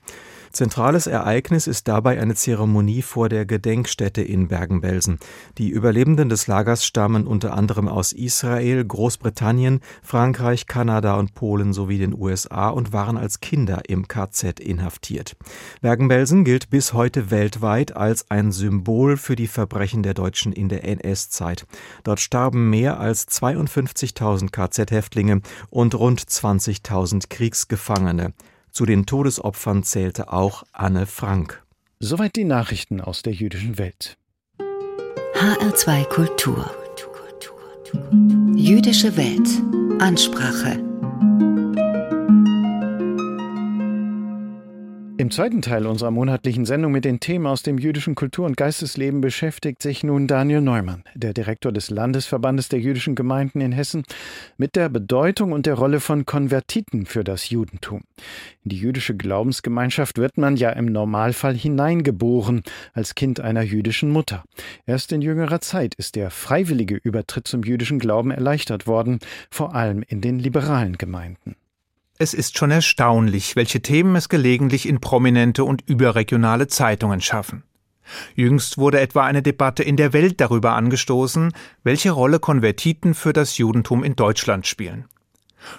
Zentrales 0.57 1.05
Ereignis 1.05 1.67
ist 1.67 1.87
dabei 1.87 2.19
eine 2.19 2.33
Zeremonie 2.33 3.03
vor 3.03 3.29
der 3.29 3.45
Gedenkstätte 3.45 4.23
in 4.23 4.47
Bergen-Belsen. 4.47 5.19
Die 5.59 5.69
Überlebenden 5.69 6.29
des 6.29 6.47
Lagers 6.47 6.83
stammen 6.83 7.27
unter 7.27 7.53
anderem 7.53 7.87
aus 7.87 8.11
Israel, 8.11 8.83
Großbritannien, 8.83 9.81
Frankreich, 10.01 10.65
Kanada 10.65 11.13
und 11.13 11.35
Polen 11.35 11.73
sowie 11.73 11.99
den 11.99 12.19
USA 12.19 12.69
und 12.69 12.91
waren 12.91 13.17
als 13.17 13.39
Kinder 13.39 13.83
im 13.87 14.07
KZ 14.07 14.59
inhaftiert. 14.59 15.35
Bergen-Belsen 15.81 16.43
gilt 16.43 16.71
bis 16.71 16.91
heute 16.91 17.29
weltweit 17.29 17.95
als 17.95 18.31
ein 18.31 18.51
Symbol 18.51 19.17
für 19.17 19.35
die 19.35 19.45
Verbrechen 19.45 20.01
der 20.01 20.15
Deutschen 20.15 20.53
in 20.53 20.69
der 20.69 20.83
NS-Zeit. 20.85 21.67
Dort 22.03 22.19
starben 22.19 22.71
mehr 22.71 22.99
als 22.99 23.27
52.000 23.27 24.49
KZ-Häftlinge 24.49 25.41
und 25.69 25.93
rund 25.93 26.19
20.000 26.19 27.29
Kriegsgefangene. 27.29 28.33
Zu 28.71 28.85
den 28.85 29.05
Todesopfern 29.05 29.83
zählte 29.83 30.31
auch 30.31 30.63
Anne 30.71 31.05
Frank. 31.05 31.63
Soweit 31.99 32.35
die 32.35 32.43
Nachrichten 32.43 33.01
aus 33.01 33.23
der 33.23 33.33
jüdischen 33.33 33.77
Welt. 33.77 34.17
HR2 35.33 36.05
Kultur. 36.05 36.71
Jüdische 38.55 39.15
Welt. 39.17 39.47
Ansprache. 39.99 40.86
Im 45.19 45.31
zweiten 45.31 45.63
Teil 45.63 45.87
unserer 45.87 46.11
monatlichen 46.11 46.65
Sendung 46.65 46.91
mit 46.91 47.03
den 47.03 47.19
Themen 47.19 47.47
aus 47.47 47.63
dem 47.63 47.79
jüdischen 47.79 48.13
Kultur- 48.13 48.45
und 48.45 48.55
Geistesleben 48.55 49.19
beschäftigt 49.19 49.81
sich 49.81 50.03
nun 50.03 50.27
Daniel 50.27 50.61
Neumann, 50.61 51.03
der 51.15 51.33
Direktor 51.33 51.71
des 51.71 51.89
Landesverbandes 51.89 52.69
der 52.69 52.79
jüdischen 52.79 53.15
Gemeinden 53.15 53.59
in 53.59 53.71
Hessen, 53.71 54.03
mit 54.57 54.75
der 54.75 54.89
Bedeutung 54.89 55.53
und 55.53 55.65
der 55.65 55.73
Rolle 55.73 56.01
von 56.01 56.27
Konvertiten 56.27 57.07
für 57.07 57.23
das 57.23 57.49
Judentum. 57.49 58.01
In 58.63 58.69
die 58.69 58.77
jüdische 58.77 59.17
Glaubensgemeinschaft 59.17 60.19
wird 60.19 60.37
man 60.37 60.55
ja 60.55 60.69
im 60.69 60.85
Normalfall 60.85 61.55
hineingeboren 61.55 62.61
als 62.93 63.15
Kind 63.15 63.39
einer 63.39 63.63
jüdischen 63.63 64.11
Mutter. 64.11 64.43
Erst 64.85 65.11
in 65.11 65.23
jüngerer 65.23 65.61
Zeit 65.61 65.95
ist 65.95 66.15
der 66.15 66.29
freiwillige 66.29 66.95
Übertritt 66.95 67.47
zum 67.47 67.63
jüdischen 67.63 67.97
Glauben 67.97 68.29
erleichtert 68.29 68.85
worden, 68.85 69.17
vor 69.49 69.73
allem 69.73 70.03
in 70.07 70.21
den 70.21 70.37
liberalen 70.37 70.99
Gemeinden. 70.99 71.55
Es 72.19 72.33
ist 72.33 72.57
schon 72.57 72.71
erstaunlich, 72.71 73.55
welche 73.55 73.81
Themen 73.81 74.15
es 74.15 74.27
gelegentlich 74.27 74.87
in 74.87 74.99
prominente 74.99 75.63
und 75.63 75.83
überregionale 75.85 76.67
Zeitungen 76.67 77.21
schaffen. 77.21 77.63
Jüngst 78.33 78.79
wurde 78.79 78.99
etwa 78.99 79.25
eine 79.25 79.43
Debatte 79.43 79.83
in 79.83 79.97
der 79.97 80.13
Welt 80.13 80.41
darüber 80.41 80.73
angestoßen, 80.73 81.51
welche 81.83 82.11
Rolle 82.11 82.39
Konvertiten 82.39 83.13
für 83.13 83.33
das 83.33 83.57
Judentum 83.57 84.03
in 84.03 84.15
Deutschland 84.15 84.65
spielen. 84.65 85.05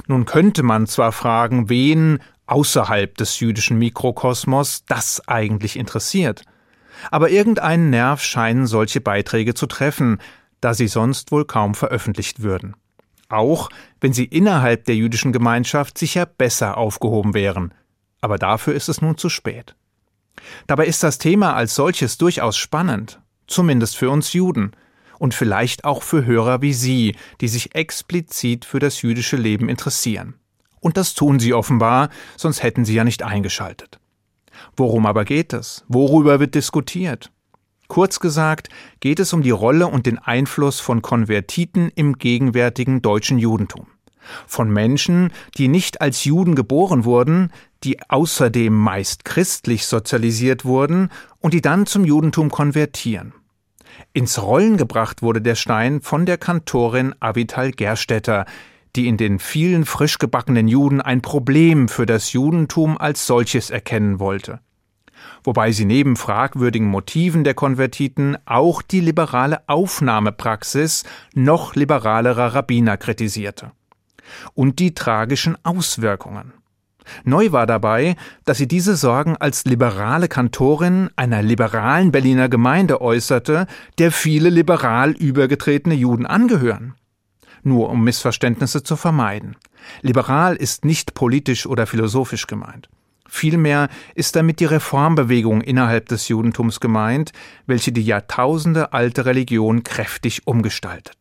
Nun 0.06 0.26
könnte 0.26 0.62
man 0.62 0.86
zwar 0.86 1.10
fragen, 1.10 1.68
wen 1.68 2.20
außerhalb 2.46 3.16
des 3.16 3.40
jüdischen 3.40 3.78
Mikrokosmos 3.78 4.84
das 4.86 5.26
eigentlich 5.26 5.76
interessiert, 5.76 6.42
aber 7.10 7.30
irgendeinen 7.30 7.90
Nerv 7.90 8.22
scheinen 8.22 8.66
solche 8.66 9.00
Beiträge 9.00 9.54
zu 9.54 9.66
treffen, 9.66 10.18
da 10.60 10.74
sie 10.74 10.88
sonst 10.88 11.32
wohl 11.32 11.46
kaum 11.46 11.74
veröffentlicht 11.74 12.42
würden 12.42 12.76
auch 13.28 13.68
wenn 14.00 14.12
sie 14.12 14.24
innerhalb 14.24 14.84
der 14.84 14.96
jüdischen 14.96 15.32
Gemeinschaft 15.32 15.98
sicher 15.98 16.26
besser 16.26 16.76
aufgehoben 16.76 17.34
wären. 17.34 17.74
Aber 18.20 18.38
dafür 18.38 18.74
ist 18.74 18.88
es 18.88 19.00
nun 19.00 19.16
zu 19.16 19.28
spät. 19.28 19.74
Dabei 20.66 20.86
ist 20.86 21.02
das 21.02 21.18
Thema 21.18 21.54
als 21.54 21.74
solches 21.74 22.18
durchaus 22.18 22.56
spannend, 22.56 23.20
zumindest 23.46 23.96
für 23.96 24.10
uns 24.10 24.32
Juden 24.32 24.72
und 25.18 25.34
vielleicht 25.34 25.84
auch 25.84 26.02
für 26.02 26.24
Hörer 26.24 26.62
wie 26.62 26.72
Sie, 26.72 27.16
die 27.40 27.48
sich 27.48 27.74
explizit 27.74 28.64
für 28.64 28.78
das 28.78 29.02
jüdische 29.02 29.36
Leben 29.36 29.68
interessieren. 29.68 30.34
Und 30.80 30.96
das 30.96 31.14
tun 31.14 31.40
Sie 31.40 31.54
offenbar, 31.54 32.08
sonst 32.36 32.62
hätten 32.62 32.84
Sie 32.84 32.94
ja 32.94 33.04
nicht 33.04 33.22
eingeschaltet. 33.22 33.98
Worum 34.76 35.06
aber 35.06 35.24
geht 35.24 35.52
es? 35.52 35.84
Worüber 35.88 36.40
wird 36.40 36.54
diskutiert? 36.54 37.30
Kurz 37.88 38.20
gesagt 38.20 38.68
geht 39.00 39.18
es 39.18 39.32
um 39.32 39.42
die 39.42 39.50
Rolle 39.50 39.86
und 39.86 40.04
den 40.06 40.18
Einfluss 40.18 40.78
von 40.78 41.00
Konvertiten 41.00 41.90
im 41.94 42.18
gegenwärtigen 42.18 43.00
deutschen 43.00 43.38
Judentum. 43.38 43.86
Von 44.46 44.70
Menschen, 44.70 45.32
die 45.56 45.68
nicht 45.68 46.02
als 46.02 46.24
Juden 46.24 46.54
geboren 46.54 47.06
wurden, 47.06 47.50
die 47.84 47.98
außerdem 48.10 48.74
meist 48.74 49.24
christlich 49.24 49.86
sozialisiert 49.86 50.66
wurden 50.66 51.08
und 51.40 51.54
die 51.54 51.62
dann 51.62 51.86
zum 51.86 52.04
Judentum 52.04 52.50
konvertieren. 52.50 53.32
Ins 54.12 54.40
Rollen 54.42 54.76
gebracht 54.76 55.22
wurde 55.22 55.40
der 55.40 55.54
Stein 55.54 56.02
von 56.02 56.26
der 56.26 56.36
Kantorin 56.36 57.14
Avital 57.20 57.72
Gerstetter, 57.72 58.44
die 58.96 59.08
in 59.08 59.16
den 59.16 59.38
vielen 59.38 59.86
frisch 59.86 60.18
gebackenen 60.18 60.68
Juden 60.68 61.00
ein 61.00 61.22
Problem 61.22 61.88
für 61.88 62.04
das 62.04 62.34
Judentum 62.34 62.98
als 62.98 63.26
solches 63.26 63.70
erkennen 63.70 64.20
wollte 64.20 64.60
wobei 65.44 65.72
sie 65.72 65.84
neben 65.84 66.16
fragwürdigen 66.16 66.88
Motiven 66.88 67.44
der 67.44 67.54
Konvertiten 67.54 68.36
auch 68.46 68.82
die 68.82 69.00
liberale 69.00 69.60
Aufnahmepraxis 69.68 71.04
noch 71.34 71.74
liberalerer 71.74 72.54
Rabbiner 72.54 72.96
kritisierte. 72.96 73.72
Und 74.54 74.78
die 74.78 74.94
tragischen 74.94 75.56
Auswirkungen. 75.64 76.52
Neu 77.24 77.52
war 77.52 77.66
dabei, 77.66 78.16
dass 78.44 78.58
sie 78.58 78.68
diese 78.68 78.96
Sorgen 78.96 79.36
als 79.36 79.64
liberale 79.64 80.28
Kantorin 80.28 81.10
einer 81.16 81.42
liberalen 81.42 82.12
Berliner 82.12 82.48
Gemeinde 82.48 83.00
äußerte, 83.00 83.66
der 83.98 84.12
viele 84.12 84.50
liberal 84.50 85.12
übergetretene 85.12 85.94
Juden 85.94 86.26
angehören. 86.26 86.94
Nur 87.62 87.90
um 87.90 88.04
Missverständnisse 88.04 88.82
zu 88.82 88.96
vermeiden. 88.96 89.56
Liberal 90.02 90.56
ist 90.56 90.84
nicht 90.84 91.14
politisch 91.14 91.66
oder 91.66 91.86
philosophisch 91.86 92.46
gemeint. 92.46 92.88
Vielmehr 93.28 93.88
ist 94.14 94.34
damit 94.36 94.58
die 94.58 94.64
Reformbewegung 94.64 95.60
innerhalb 95.60 96.08
des 96.08 96.28
Judentums 96.28 96.80
gemeint, 96.80 97.32
welche 97.66 97.92
die 97.92 98.02
Jahrtausende 98.02 98.92
alte 98.92 99.26
Religion 99.26 99.82
kräftig 99.84 100.46
umgestaltet. 100.46 101.16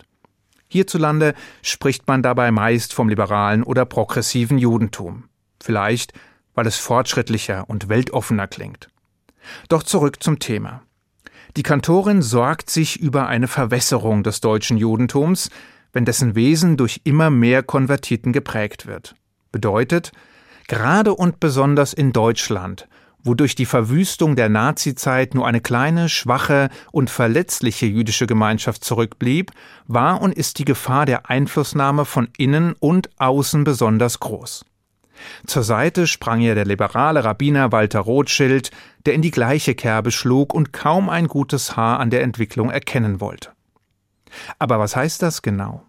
Hierzulande 0.70 1.34
spricht 1.62 2.08
man 2.08 2.24
dabei 2.24 2.52
meist 2.52 2.94
vom 2.94 3.10
liberalen 3.10 3.64
oder 3.64 3.86
progressiven 3.86 4.58
Judentum. 4.58 5.26
Vielleicht, 5.62 6.14
weil 6.56 6.66
es 6.66 6.78
fortschrittlicher 6.78 7.70
und 7.70 7.90
weltoffener 7.90 8.48
klingt. 8.48 8.90
Doch 9.70 9.84
zurück 9.84 10.24
zum 10.24 10.40
Thema. 10.40 10.82
Die 11.56 11.64
Kantorin 11.64 12.22
sorgt 12.22 12.70
sich 12.70 13.00
über 13.00 13.28
eine 13.28 13.48
Verwässerung 13.48 14.24
des 14.24 14.42
deutschen 14.42 14.78
Judentums, 14.78 15.50
wenn 15.94 16.06
dessen 16.06 16.36
Wesen 16.36 16.78
durch 16.78 17.02
immer 17.04 17.30
mehr 17.30 17.64
Konvertiten 17.64 18.34
geprägt 18.34 18.86
wird. 18.86 19.16
Bedeutet, 19.52 20.12
gerade 20.68 21.14
und 21.14 21.40
besonders 21.40 21.94
in 21.94 22.14
Deutschland, 22.14 22.88
wo 23.24 23.34
durch 23.34 23.56
die 23.56 23.66
Verwüstung 23.66 24.36
der 24.36 24.50
Nazizeit 24.50 25.34
nur 25.34 25.48
eine 25.48 25.62
kleine, 25.62 26.10
schwache 26.10 26.70
und 26.92 27.10
verletzliche 27.10 27.86
jüdische 27.86 28.28
Gemeinschaft 28.28 28.84
zurückblieb, 28.84 29.52
war 29.86 30.22
und 30.22 30.34
ist 30.34 30.60
die 30.60 30.66
Gefahr 30.66 31.06
der 31.06 31.30
Einflussnahme 31.30 32.06
von 32.06 32.30
innen 32.38 32.74
und 32.80 33.10
außen 33.18 33.64
besonders 33.64 34.20
groß. 34.20 34.66
Zur 35.46 35.64
Seite 35.64 36.08
sprang 36.08 36.42
ihr 36.42 36.56
der 36.56 36.66
liberale 36.66 37.24
Rabbiner 37.24 37.72
Walter 37.72 38.00
Rothschild, 38.00 38.72
der 39.06 39.14
in 39.14 39.22
die 39.22 39.32
gleiche 39.32 39.76
Kerbe 39.76 40.12
schlug 40.12 40.54
und 40.54 40.74
kaum 40.74 41.10
ein 41.10 41.28
gutes 41.28 41.76
Haar 41.76 42.00
an 42.00 42.12
der 42.12 42.22
Entwicklung 42.22 42.70
erkennen 42.70 43.20
wollte. 43.20 43.50
Aber 44.60 44.80
was 44.80 44.96
heißt 44.96 45.22
das 45.22 45.42
genau? 45.42 45.84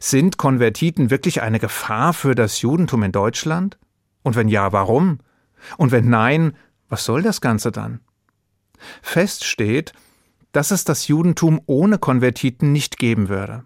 Sind 0.00 0.38
Konvertiten 0.38 1.10
wirklich 1.10 1.42
eine 1.42 1.60
Gefahr 1.60 2.14
für 2.14 2.34
das 2.34 2.62
Judentum 2.62 3.02
in 3.02 3.12
Deutschland? 3.12 3.78
Und 4.24 4.34
wenn 4.34 4.48
ja, 4.48 4.72
warum? 4.72 5.20
Und 5.76 5.92
wenn 5.92 6.08
nein, 6.08 6.56
was 6.88 7.04
soll 7.04 7.22
das 7.22 7.40
Ganze 7.40 7.70
dann? 7.70 8.00
Fest 9.02 9.44
steht, 9.44 9.92
dass 10.50 10.72
es 10.72 10.84
das 10.84 11.06
Judentum 11.06 11.60
ohne 11.66 11.98
Konvertiten 11.98 12.72
nicht 12.72 12.98
geben 12.98 13.28
würde 13.28 13.64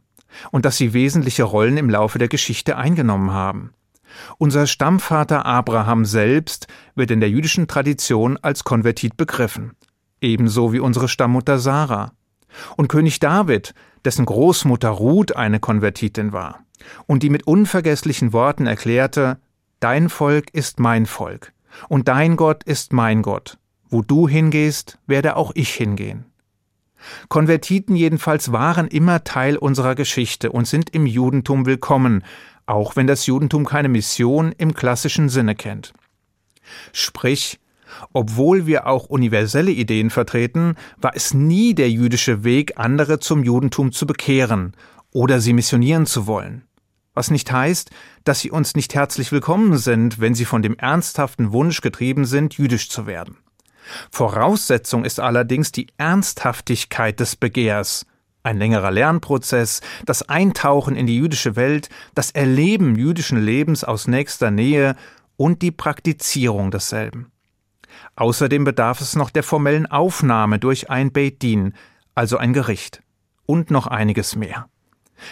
und 0.51 0.65
dass 0.65 0.77
sie 0.77 0.93
wesentliche 0.93 1.45
Rollen 1.45 1.77
im 1.77 1.89
Laufe 1.89 2.19
der 2.19 2.29
Geschichte 2.29 2.77
eingenommen 2.77 3.33
haben. 3.33 3.73
Unser 4.39 4.67
Stammvater 4.67 5.47
Abraham 5.47 6.05
selbst 6.05 6.67
wird 6.95 7.11
in 7.11 7.21
der 7.21 7.31
jüdischen 7.31 7.69
Tradition 7.69 8.37
als 8.39 8.65
Konvertit 8.65 9.17
begriffen, 9.17 9.73
ebenso 10.21 10.73
wie 10.73 10.81
unsere 10.81 11.09
Stammmutter 11.09 11.59
Sarah. 11.59 12.13
Und 12.77 12.89
König 12.89 13.21
David, 13.21 13.75
dessen 14.05 14.25
Großmutter 14.25 14.89
Ruth 14.89 15.37
eine 15.37 15.61
Konvertitin 15.61 16.33
war 16.33 16.65
und 17.07 17.23
die 17.23 17.31
mit 17.31 17.47
unvergesslichen 17.47 18.33
Worten 18.33 18.67
erklärte, 18.67 19.39
Dein 19.81 20.09
Volk 20.09 20.53
ist 20.53 20.81
mein 20.81 21.07
Volk 21.07 21.53
und 21.89 22.09
dein 22.09 22.37
Gott 22.37 22.65
ist 22.65 22.93
mein 22.93 23.23
Gott. 23.23 23.59
Wo 23.89 24.03
du 24.03 24.29
hingehst, 24.29 24.99
werde 25.07 25.37
auch 25.37 25.53
ich 25.55 25.73
hingehen. 25.73 26.25
Konvertiten 27.29 27.95
jedenfalls 27.95 28.51
waren 28.51 28.89
immer 28.89 29.23
Teil 29.23 29.57
unserer 29.57 29.95
Geschichte 29.95 30.51
und 30.51 30.67
sind 30.67 30.91
im 30.91 31.07
Judentum 31.07 31.65
willkommen, 31.65 32.25
auch 32.67 32.97
wenn 32.97 33.07
das 33.07 33.27
Judentum 33.27 33.65
keine 33.65 33.89
Mission 33.89 34.53
im 34.59 34.75
klassischen 34.75 35.29
Sinne 35.29 35.55
kennt. 35.55 35.93
Sprich, 36.93 37.61
obwohl 38.13 38.67
wir 38.67 38.89
auch 38.89 39.07
universelle 39.07 39.71
Ideen 39.71 40.11
vertreten, 40.11 40.75
war 40.97 41.13
es 41.15 41.33
nie 41.33 41.75
der 41.75 41.89
jüdische 41.89 42.43
Weg, 42.43 42.73
andere 42.79 43.21
zum 43.21 43.45
Judentum 43.45 43.93
zu 43.93 44.07
bekehren 44.07 44.75
oder 45.13 45.41
sie 45.41 45.53
missionieren 45.53 46.05
zu 46.05 46.27
wollen. 46.27 46.68
Was 47.19 47.33
nicht 47.33 47.51
heißt, 47.51 47.91
dass 48.23 48.39
sie 48.39 48.53
uns 48.53 48.77
nicht 48.77 48.95
herzlich 48.95 49.33
willkommen 49.33 49.77
sind, 49.77 50.21
wenn 50.21 50.37
sie 50.37 50.45
von 50.45 50.63
dem 50.63 50.77
ernsthaften 50.79 51.51
Wunsch 51.51 51.81
getrieben 51.81 52.25
sind, 52.27 52.55
jüdisch 52.55 52.91
zu 52.91 53.09
werden. 53.09 53.39
Voraussetzung 54.13 55.05
ist 55.05 55.19
allerdings 55.19 55.73
die 55.73 55.89
Ernsthaftigkeit 55.97 57.19
des 57.19 57.35
Begehrs, 57.35 58.07
ein 58.45 58.57
längerer 58.57 58.93
Lernprozess, 58.93 59.81
das 60.07 60.29
Eintauchen 60.29 60.95
in 60.95 61.09
die 61.09 61.17
jüdische 61.17 61.57
Welt, 61.57 61.89
das 62.15 62.31
Erleben 62.31 62.95
jüdischen 62.95 63.43
Lebens 63.45 63.83
aus 63.83 64.07
nächster 64.07 64.53
Nähe 64.53 64.95
und 65.37 65.61
die 65.61 65.73
Praktizierung 65.73 66.71
desselben. 66.71 67.33
Außerdem 68.15 68.63
bedarf 68.63 69.01
es 69.01 69.17
noch 69.17 69.31
der 69.31 69.43
formellen 69.43 69.87
Aufnahme 69.87 70.61
durch 70.61 70.89
ein 70.89 71.11
Beit 71.11 71.43
Din, 71.43 71.73
also 72.15 72.37
ein 72.37 72.53
Gericht, 72.53 73.03
und 73.45 73.73
noch 73.73 73.89
einiges 73.89 74.37
mehr. 74.37 74.69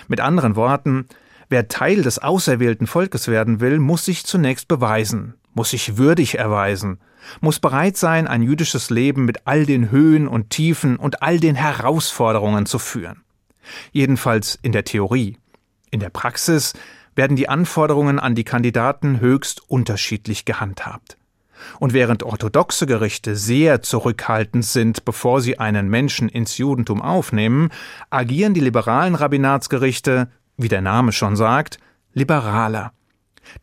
Mit 0.09 0.19
anderen 0.19 0.57
Worten, 0.57 1.07
wer 1.49 1.69
Teil 1.69 2.03
des 2.03 2.19
auserwählten 2.19 2.87
Volkes 2.87 3.29
werden 3.29 3.61
will, 3.61 3.79
muss 3.79 4.05
sich 4.05 4.25
zunächst 4.25 4.69
beweisen, 4.69 5.35
muss 5.55 5.71
sich 5.71 5.97
würdig 5.97 6.39
erweisen, 6.39 6.99
muss 7.41 7.59
bereit 7.59 7.97
sein, 7.97 8.27
ein 8.27 8.43
jüdisches 8.43 8.91
Leben 8.91 9.25
mit 9.25 9.47
all 9.47 9.67
den 9.67 9.91
Höhen 9.91 10.29
und 10.29 10.51
Tiefen 10.51 10.97
und 10.97 11.23
all 11.23 11.41
den 11.41 11.57
Herausforderungen 11.57 12.67
zu 12.67 12.79
führen. 12.79 13.23
Jedenfalls 13.93 14.59
in 14.63 14.73
der 14.73 14.85
Theorie. 14.85 15.39
In 15.91 16.01
der 16.01 16.11
Praxis 16.11 16.73
werden 17.15 17.37
die 17.37 17.49
Anforderungen 17.49 18.19
an 18.19 18.35
die 18.35 18.45
Kandidaten 18.45 19.21
höchst 19.21 19.63
unterschiedlich 19.69 20.45
gehandhabt. 20.45 21.17
Und 21.81 21.95
während 21.95 22.23
orthodoxe 22.23 22.87
Gerichte 22.87 23.35
sehr 23.35 23.83
zurückhaltend 23.83 24.65
sind, 24.65 25.05
bevor 25.05 25.41
sie 25.41 25.59
einen 25.59 25.89
Menschen 25.89 26.29
ins 26.29 26.59
Judentum 26.59 27.01
aufnehmen, 27.01 27.71
agieren 28.11 28.53
die 28.53 28.61
liberalen 28.61 29.15
Rabbinatsgerichte, 29.15 30.29
wie 30.57 30.69
der 30.69 30.81
Name 30.81 31.13
schon 31.13 31.37
sagt, 31.37 31.79
liberaler. 32.13 32.93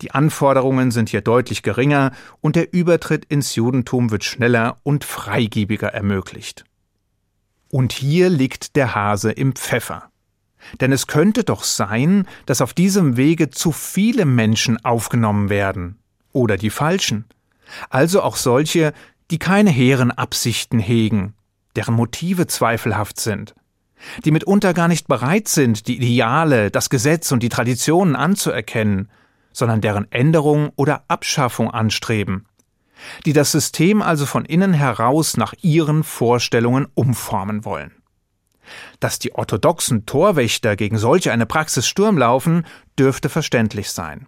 Die 0.01 0.11
Anforderungen 0.11 0.91
sind 0.91 1.09
hier 1.09 1.21
deutlich 1.21 1.61
geringer 1.61 2.11
und 2.41 2.55
der 2.55 2.73
Übertritt 2.73 3.25
ins 3.25 3.55
Judentum 3.55 4.11
wird 4.11 4.23
schneller 4.23 4.77
und 4.83 5.03
freigebiger 5.03 5.93
ermöglicht. 5.93 6.63
Und 7.69 7.91
hier 7.91 8.29
liegt 8.29 8.75
der 8.75 8.95
Hase 8.95 9.31
im 9.31 9.53
Pfeffer. 9.53 10.09
Denn 10.79 10.91
es 10.91 11.07
könnte 11.07 11.43
doch 11.43 11.63
sein, 11.63 12.27
dass 12.45 12.61
auf 12.61 12.73
diesem 12.73 13.17
Wege 13.17 13.49
zu 13.49 13.71
viele 13.71 14.25
Menschen 14.25 14.83
aufgenommen 14.85 15.49
werden. 15.49 15.99
Oder 16.31 16.57
die 16.57 16.69
falschen. 16.69 17.25
Also 17.89 18.21
auch 18.21 18.37
solche, 18.37 18.93
die 19.31 19.39
keine 19.39 19.71
hehren 19.71 20.11
Absichten 20.11 20.79
hegen, 20.79 21.33
deren 21.75 21.95
Motive 21.95 22.47
zweifelhaft 22.47 23.19
sind, 23.19 23.55
die 24.25 24.31
mitunter 24.31 24.73
gar 24.73 24.87
nicht 24.87 25.07
bereit 25.07 25.47
sind, 25.47 25.87
die 25.87 25.97
Ideale, 25.97 26.71
das 26.71 26.89
Gesetz 26.89 27.31
und 27.31 27.41
die 27.41 27.49
Traditionen 27.49 28.15
anzuerkennen, 28.15 29.09
sondern 29.51 29.81
deren 29.81 30.11
Änderung 30.11 30.71
oder 30.75 31.03
Abschaffung 31.07 31.71
anstreben, 31.71 32.45
die 33.25 33.33
das 33.33 33.51
System 33.51 34.01
also 34.01 34.25
von 34.25 34.45
innen 34.45 34.73
heraus 34.73 35.37
nach 35.37 35.53
ihren 35.61 36.03
Vorstellungen 36.03 36.87
umformen 36.95 37.63
wollen. 37.63 37.91
Dass 38.99 39.19
die 39.19 39.35
orthodoxen 39.35 40.05
Torwächter 40.05 40.75
gegen 40.75 40.97
solche 40.97 41.31
eine 41.31 41.45
Praxis 41.45 41.87
Sturm 41.87 42.17
laufen, 42.17 42.65
dürfte 42.97 43.29
verständlich 43.29 43.91
sein. 43.91 44.27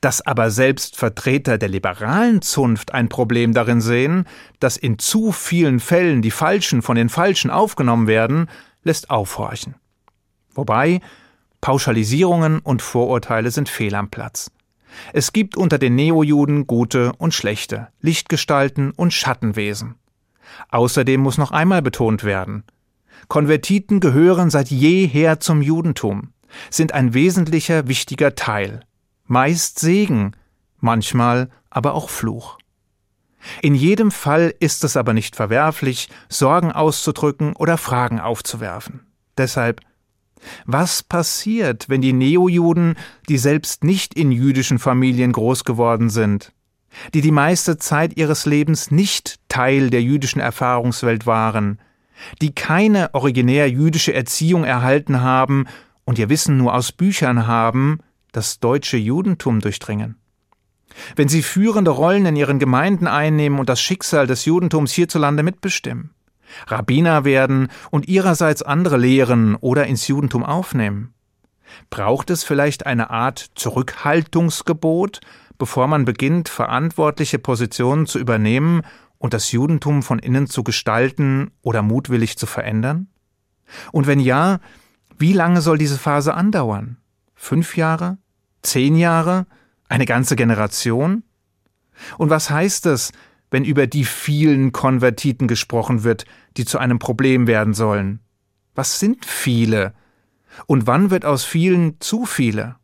Dass 0.00 0.24
aber 0.24 0.50
selbst 0.50 0.96
Vertreter 0.96 1.58
der 1.58 1.68
liberalen 1.68 2.42
Zunft 2.42 2.94
ein 2.94 3.08
Problem 3.08 3.54
darin 3.54 3.80
sehen, 3.80 4.26
dass 4.60 4.76
in 4.76 4.98
zu 4.98 5.32
vielen 5.32 5.80
Fällen 5.80 6.22
die 6.22 6.30
Falschen 6.30 6.82
von 6.82 6.96
den 6.96 7.08
Falschen 7.08 7.50
aufgenommen 7.50 8.06
werden, 8.06 8.48
lässt 8.84 9.10
aufhorchen. 9.10 9.74
Wobei 10.54 11.00
Pauschalisierungen 11.60 12.60
und 12.60 12.82
Vorurteile 12.82 13.50
sind 13.50 13.68
fehl 13.68 13.94
am 13.94 14.10
Platz. 14.10 14.50
Es 15.12 15.32
gibt 15.32 15.56
unter 15.56 15.78
den 15.78 15.96
Neojuden 15.96 16.66
gute 16.66 17.12
und 17.18 17.34
schlechte, 17.34 17.88
Lichtgestalten 18.00 18.92
und 18.92 19.12
Schattenwesen. 19.12 19.96
Außerdem 20.70 21.20
muss 21.20 21.38
noch 21.38 21.50
einmal 21.50 21.82
betont 21.82 22.22
werden, 22.22 22.64
Konvertiten 23.28 24.00
gehören 24.00 24.50
seit 24.50 24.70
jeher 24.70 25.40
zum 25.40 25.62
Judentum, 25.62 26.32
sind 26.70 26.92
ein 26.92 27.14
wesentlicher, 27.14 27.88
wichtiger 27.88 28.34
Teil, 28.34 28.80
meist 29.26 29.78
Segen, 29.78 30.32
manchmal 30.78 31.50
aber 31.70 31.94
auch 31.94 32.10
Fluch. 32.10 32.58
In 33.62 33.74
jedem 33.74 34.10
Fall 34.10 34.54
ist 34.58 34.84
es 34.84 34.96
aber 34.96 35.12
nicht 35.12 35.36
verwerflich, 35.36 36.08
Sorgen 36.28 36.72
auszudrücken 36.72 37.54
oder 37.54 37.76
Fragen 37.78 38.20
aufzuwerfen. 38.20 39.00
Deshalb 39.36 39.80
was 40.66 41.02
passiert, 41.02 41.88
wenn 41.88 42.02
die 42.02 42.12
Neojuden, 42.12 42.96
die 43.28 43.38
selbst 43.38 43.84
nicht 43.84 44.14
in 44.14 44.30
jüdischen 44.30 44.78
Familien 44.78 45.32
groß 45.32 45.64
geworden 45.64 46.10
sind, 46.10 46.52
die 47.12 47.20
die 47.20 47.30
meiste 47.30 47.78
Zeit 47.78 48.16
ihres 48.16 48.46
Lebens 48.46 48.90
nicht 48.90 49.40
Teil 49.48 49.90
der 49.90 50.02
jüdischen 50.02 50.40
Erfahrungswelt 50.40 51.26
waren, 51.26 51.78
die 52.40 52.54
keine 52.54 53.14
originär 53.14 53.68
jüdische 53.70 54.14
Erziehung 54.14 54.64
erhalten 54.64 55.20
haben 55.20 55.66
und 56.04 56.18
ihr 56.18 56.28
Wissen 56.28 56.56
nur 56.56 56.74
aus 56.74 56.92
Büchern 56.92 57.46
haben, 57.46 58.00
das 58.32 58.60
deutsche 58.60 58.96
Judentum 58.96 59.60
durchdringen? 59.60 60.16
Wenn 61.16 61.28
sie 61.28 61.42
führende 61.42 61.90
Rollen 61.90 62.26
in 62.26 62.36
ihren 62.36 62.58
Gemeinden 62.58 63.06
einnehmen 63.06 63.58
und 63.58 63.68
das 63.68 63.80
Schicksal 63.80 64.26
des 64.26 64.44
Judentums 64.44 64.92
hierzulande 64.92 65.42
mitbestimmen, 65.42 66.10
Rabbiner 66.66 67.24
werden 67.24 67.68
und 67.90 68.08
ihrerseits 68.08 68.62
andere 68.62 68.96
lehren 68.96 69.56
oder 69.56 69.86
ins 69.86 70.06
Judentum 70.08 70.44
aufnehmen? 70.44 71.14
Braucht 71.90 72.30
es 72.30 72.44
vielleicht 72.44 72.86
eine 72.86 73.10
Art 73.10 73.50
Zurückhaltungsgebot, 73.54 75.20
bevor 75.58 75.86
man 75.86 76.04
beginnt, 76.04 76.48
verantwortliche 76.48 77.38
Positionen 77.38 78.06
zu 78.06 78.18
übernehmen 78.18 78.82
und 79.18 79.34
das 79.34 79.50
Judentum 79.52 80.02
von 80.02 80.18
innen 80.18 80.46
zu 80.46 80.62
gestalten 80.62 81.50
oder 81.62 81.82
mutwillig 81.82 82.36
zu 82.38 82.46
verändern? 82.46 83.08
Und 83.92 84.06
wenn 84.06 84.20
ja, 84.20 84.60
wie 85.18 85.32
lange 85.32 85.60
soll 85.60 85.78
diese 85.78 85.98
Phase 85.98 86.34
andauern? 86.34 86.98
Fünf 87.34 87.76
Jahre? 87.76 88.18
Zehn 88.62 88.96
Jahre? 88.96 89.46
Eine 89.94 90.06
ganze 90.06 90.34
Generation? 90.34 91.22
Und 92.18 92.28
was 92.28 92.50
heißt 92.50 92.86
es, 92.86 93.12
wenn 93.52 93.64
über 93.64 93.86
die 93.86 94.04
vielen 94.04 94.72
Konvertiten 94.72 95.46
gesprochen 95.46 96.02
wird, 96.02 96.24
die 96.56 96.64
zu 96.64 96.78
einem 96.78 96.98
Problem 96.98 97.46
werden 97.46 97.74
sollen? 97.74 98.18
Was 98.74 98.98
sind 98.98 99.24
viele? 99.24 99.94
Und 100.66 100.88
wann 100.88 101.12
wird 101.12 101.24
aus 101.24 101.44
vielen 101.44 102.00
zu 102.00 102.26
viele? 102.26 102.74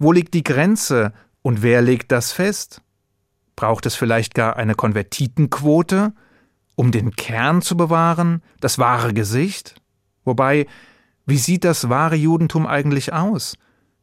Wo 0.00 0.10
liegt 0.10 0.34
die 0.34 0.42
Grenze 0.42 1.12
und 1.42 1.62
wer 1.62 1.80
legt 1.80 2.10
das 2.10 2.32
fest? 2.32 2.82
Braucht 3.54 3.86
es 3.86 3.94
vielleicht 3.94 4.34
gar 4.34 4.56
eine 4.56 4.74
Konvertitenquote, 4.74 6.12
um 6.74 6.90
den 6.90 7.14
Kern 7.14 7.62
zu 7.62 7.76
bewahren, 7.76 8.42
das 8.58 8.80
wahre 8.80 9.14
Gesicht? 9.14 9.76
Wobei, 10.24 10.66
wie 11.24 11.38
sieht 11.38 11.62
das 11.62 11.88
wahre 11.88 12.16
Judentum 12.16 12.66
eigentlich 12.66 13.12
aus? 13.12 13.56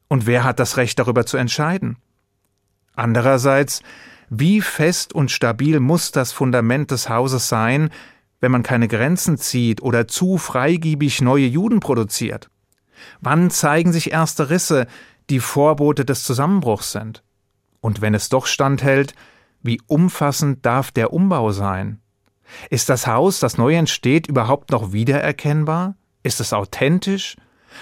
Und 0.08 0.26
wer 0.26 0.46
hat 0.46 0.62
das 0.62 0.78
Recht 0.78 1.00
darüber 1.00 1.26
zu 1.26 1.36
entscheiden? 1.36 1.98
Andererseits, 2.96 3.82
wie 4.30 4.62
fest 4.62 5.14
und 5.14 5.32
stabil 5.32 5.80
muss 5.80 6.12
das 6.12 6.32
Fundament 6.32 6.92
des 6.92 7.10
Hauses 7.10 7.50
sein, 7.50 7.90
wenn 8.40 8.52
man 8.52 8.64
keine 8.64 8.88
Grenzen 8.88 9.38
zieht 9.38 9.82
oder 9.82 10.08
zu 10.08 10.38
freigiebig 10.38 11.22
neue 11.22 11.46
Juden 11.46 11.80
produziert? 11.80 12.50
Wann 13.22 13.50
zeigen 13.50 13.92
sich 13.92 14.12
erste 14.12 14.50
Risse, 14.50 14.88
die 15.30 15.40
Vorbote 15.40 16.06
des 16.06 16.24
Zusammenbruchs 16.24 16.92
sind? 16.92 17.24
Und 17.82 18.02
wenn 18.02 18.14
es 18.14 18.30
doch 18.30 18.46
standhält, 18.46 19.14
wie 19.62 19.82
umfassend 19.88 20.66
darf 20.66 20.92
der 20.92 21.14
Umbau 21.14 21.52
sein? 21.52 22.00
Ist 22.70 22.90
das 22.90 23.08
Haus, 23.08 23.40
das 23.40 23.58
neu 23.58 23.76
entsteht, 23.76 24.28
überhaupt 24.28 24.72
noch 24.72 24.92
wiedererkennbar? 24.94 25.96
Ist 26.22 26.40
es 26.40 26.54
authentisch, 26.54 27.36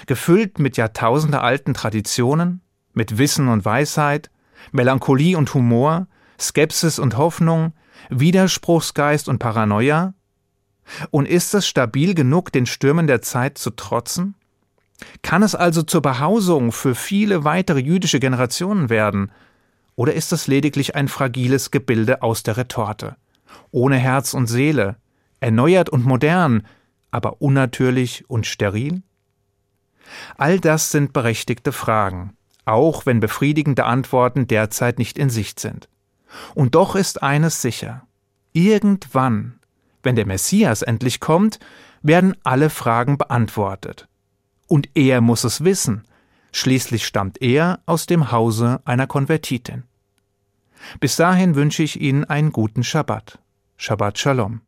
gefüllt 0.06 0.58
mit 0.58 0.76
jahrtausendealten 0.76 1.74
Traditionen, 1.74 2.60
mit 2.94 3.18
Wissen 3.18 3.48
und 3.48 3.64
Weisheit, 3.64 4.30
Melancholie 4.70 5.36
und 5.36 5.52
Humor, 5.54 6.06
Skepsis 6.38 6.98
und 6.98 7.16
Hoffnung, 7.16 7.72
Widerspruchsgeist 8.10 9.28
und 9.28 9.38
Paranoia? 9.38 10.14
Und 11.10 11.26
ist 11.26 11.54
es 11.54 11.66
stabil 11.66 12.14
genug, 12.14 12.52
den 12.52 12.66
Stürmen 12.66 13.06
der 13.06 13.22
Zeit 13.22 13.58
zu 13.58 13.70
trotzen? 13.70 14.34
Kann 15.22 15.42
es 15.42 15.54
also 15.54 15.82
zur 15.82 16.02
Behausung 16.02 16.72
für 16.72 16.94
viele 16.94 17.44
weitere 17.44 17.80
jüdische 17.80 18.20
Generationen 18.20 18.88
werden? 18.90 19.32
Oder 19.96 20.14
ist 20.14 20.32
es 20.32 20.46
lediglich 20.46 20.94
ein 20.94 21.08
fragiles 21.08 21.70
Gebilde 21.70 22.22
aus 22.22 22.42
der 22.42 22.56
Retorte? 22.56 23.16
Ohne 23.70 23.96
Herz 23.96 24.34
und 24.34 24.46
Seele, 24.46 24.96
erneuert 25.40 25.90
und 25.90 26.04
modern, 26.04 26.66
aber 27.10 27.42
unnatürlich 27.42 28.24
und 28.28 28.46
steril? 28.46 29.02
All 30.36 30.60
das 30.60 30.90
sind 30.90 31.12
berechtigte 31.12 31.72
Fragen, 31.72 32.36
auch 32.64 33.06
wenn 33.06 33.20
befriedigende 33.20 33.84
Antworten 33.84 34.46
derzeit 34.46 34.98
nicht 34.98 35.18
in 35.18 35.30
Sicht 35.30 35.60
sind. 35.60 35.88
Und 36.54 36.74
doch 36.74 36.94
ist 36.96 37.22
eines 37.22 37.60
sicher. 37.62 38.06
Irgendwann, 38.52 39.58
wenn 40.02 40.16
der 40.16 40.26
Messias 40.26 40.82
endlich 40.82 41.20
kommt, 41.20 41.58
werden 42.02 42.36
alle 42.44 42.70
Fragen 42.70 43.18
beantwortet. 43.18 44.08
Und 44.66 44.88
er 44.94 45.20
muss 45.20 45.44
es 45.44 45.64
wissen. 45.64 46.04
Schließlich 46.52 47.06
stammt 47.06 47.40
er 47.40 47.80
aus 47.86 48.06
dem 48.06 48.30
Hause 48.30 48.80
einer 48.84 49.06
Konvertitin. 49.06 49.84
Bis 51.00 51.16
dahin 51.16 51.54
wünsche 51.54 51.82
ich 51.82 52.00
Ihnen 52.00 52.24
einen 52.24 52.52
guten 52.52 52.84
Schabbat. 52.84 53.38
Shabbat 53.76 54.18
Shalom. 54.18 54.60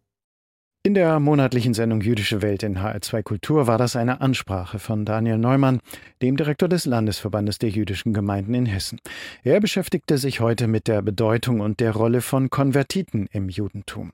In 0.86 0.92
der 0.92 1.18
monatlichen 1.18 1.72
Sendung 1.72 2.02
Jüdische 2.02 2.42
Welt 2.42 2.62
in 2.62 2.76
HR2 2.78 3.22
Kultur 3.22 3.66
war 3.66 3.78
das 3.78 3.96
eine 3.96 4.20
Ansprache 4.20 4.78
von 4.78 5.06
Daniel 5.06 5.38
Neumann, 5.38 5.80
dem 6.20 6.36
Direktor 6.36 6.68
des 6.68 6.84
Landesverbandes 6.84 7.56
der 7.56 7.70
jüdischen 7.70 8.12
Gemeinden 8.12 8.52
in 8.52 8.66
Hessen. 8.66 9.00
Er 9.44 9.60
beschäftigte 9.60 10.18
sich 10.18 10.40
heute 10.40 10.66
mit 10.66 10.86
der 10.86 11.00
Bedeutung 11.00 11.60
und 11.60 11.80
der 11.80 11.92
Rolle 11.92 12.20
von 12.20 12.50
Konvertiten 12.50 13.28
im 13.32 13.48
Judentum. 13.48 14.12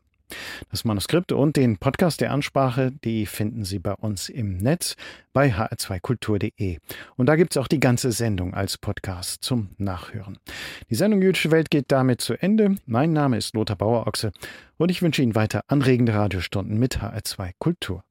Das 0.71 0.85
Manuskript 0.85 1.33
und 1.33 1.57
den 1.57 1.79
Podcast 1.79 2.21
der 2.21 2.33
Ansprache, 2.33 2.93
die 3.05 3.27
finden 3.27 3.65
Sie 3.65 3.79
bei 3.79 3.95
uns 3.95 4.29
im 4.29 4.57
Netz 4.57 4.97
bei 5.33 5.53
hr2kultur.de. 5.55 6.79
Und 7.17 7.27
da 7.27 7.37
gibt 7.37 7.53
es 7.53 7.57
auch 7.57 7.69
die 7.69 7.81
ganze 7.81 8.13
Sendung 8.13 8.55
als 8.55 8.79
Podcast 8.79 9.43
zum 9.43 9.71
Nachhören. 9.79 10.39
Die 10.91 10.95
Sendung 10.95 11.23
Jüdische 11.23 11.51
Welt 11.51 11.71
geht 11.71 11.93
damit 11.93 12.21
zu 12.21 12.35
Ende. 12.35 12.77
Mein 12.87 13.13
Name 13.13 13.37
ist 13.37 13.55
Lothar 13.55 13.77
Bauer-Ochse 13.77 14.33
und 14.77 14.91
ich 14.91 15.03
wünsche 15.03 15.23
Ihnen 15.23 15.35
weiter 15.35 15.63
anregende 15.69 16.15
Radiostunden 16.15 16.79
mit 16.79 16.99
HR2 16.99 17.53
Kultur. 17.59 18.03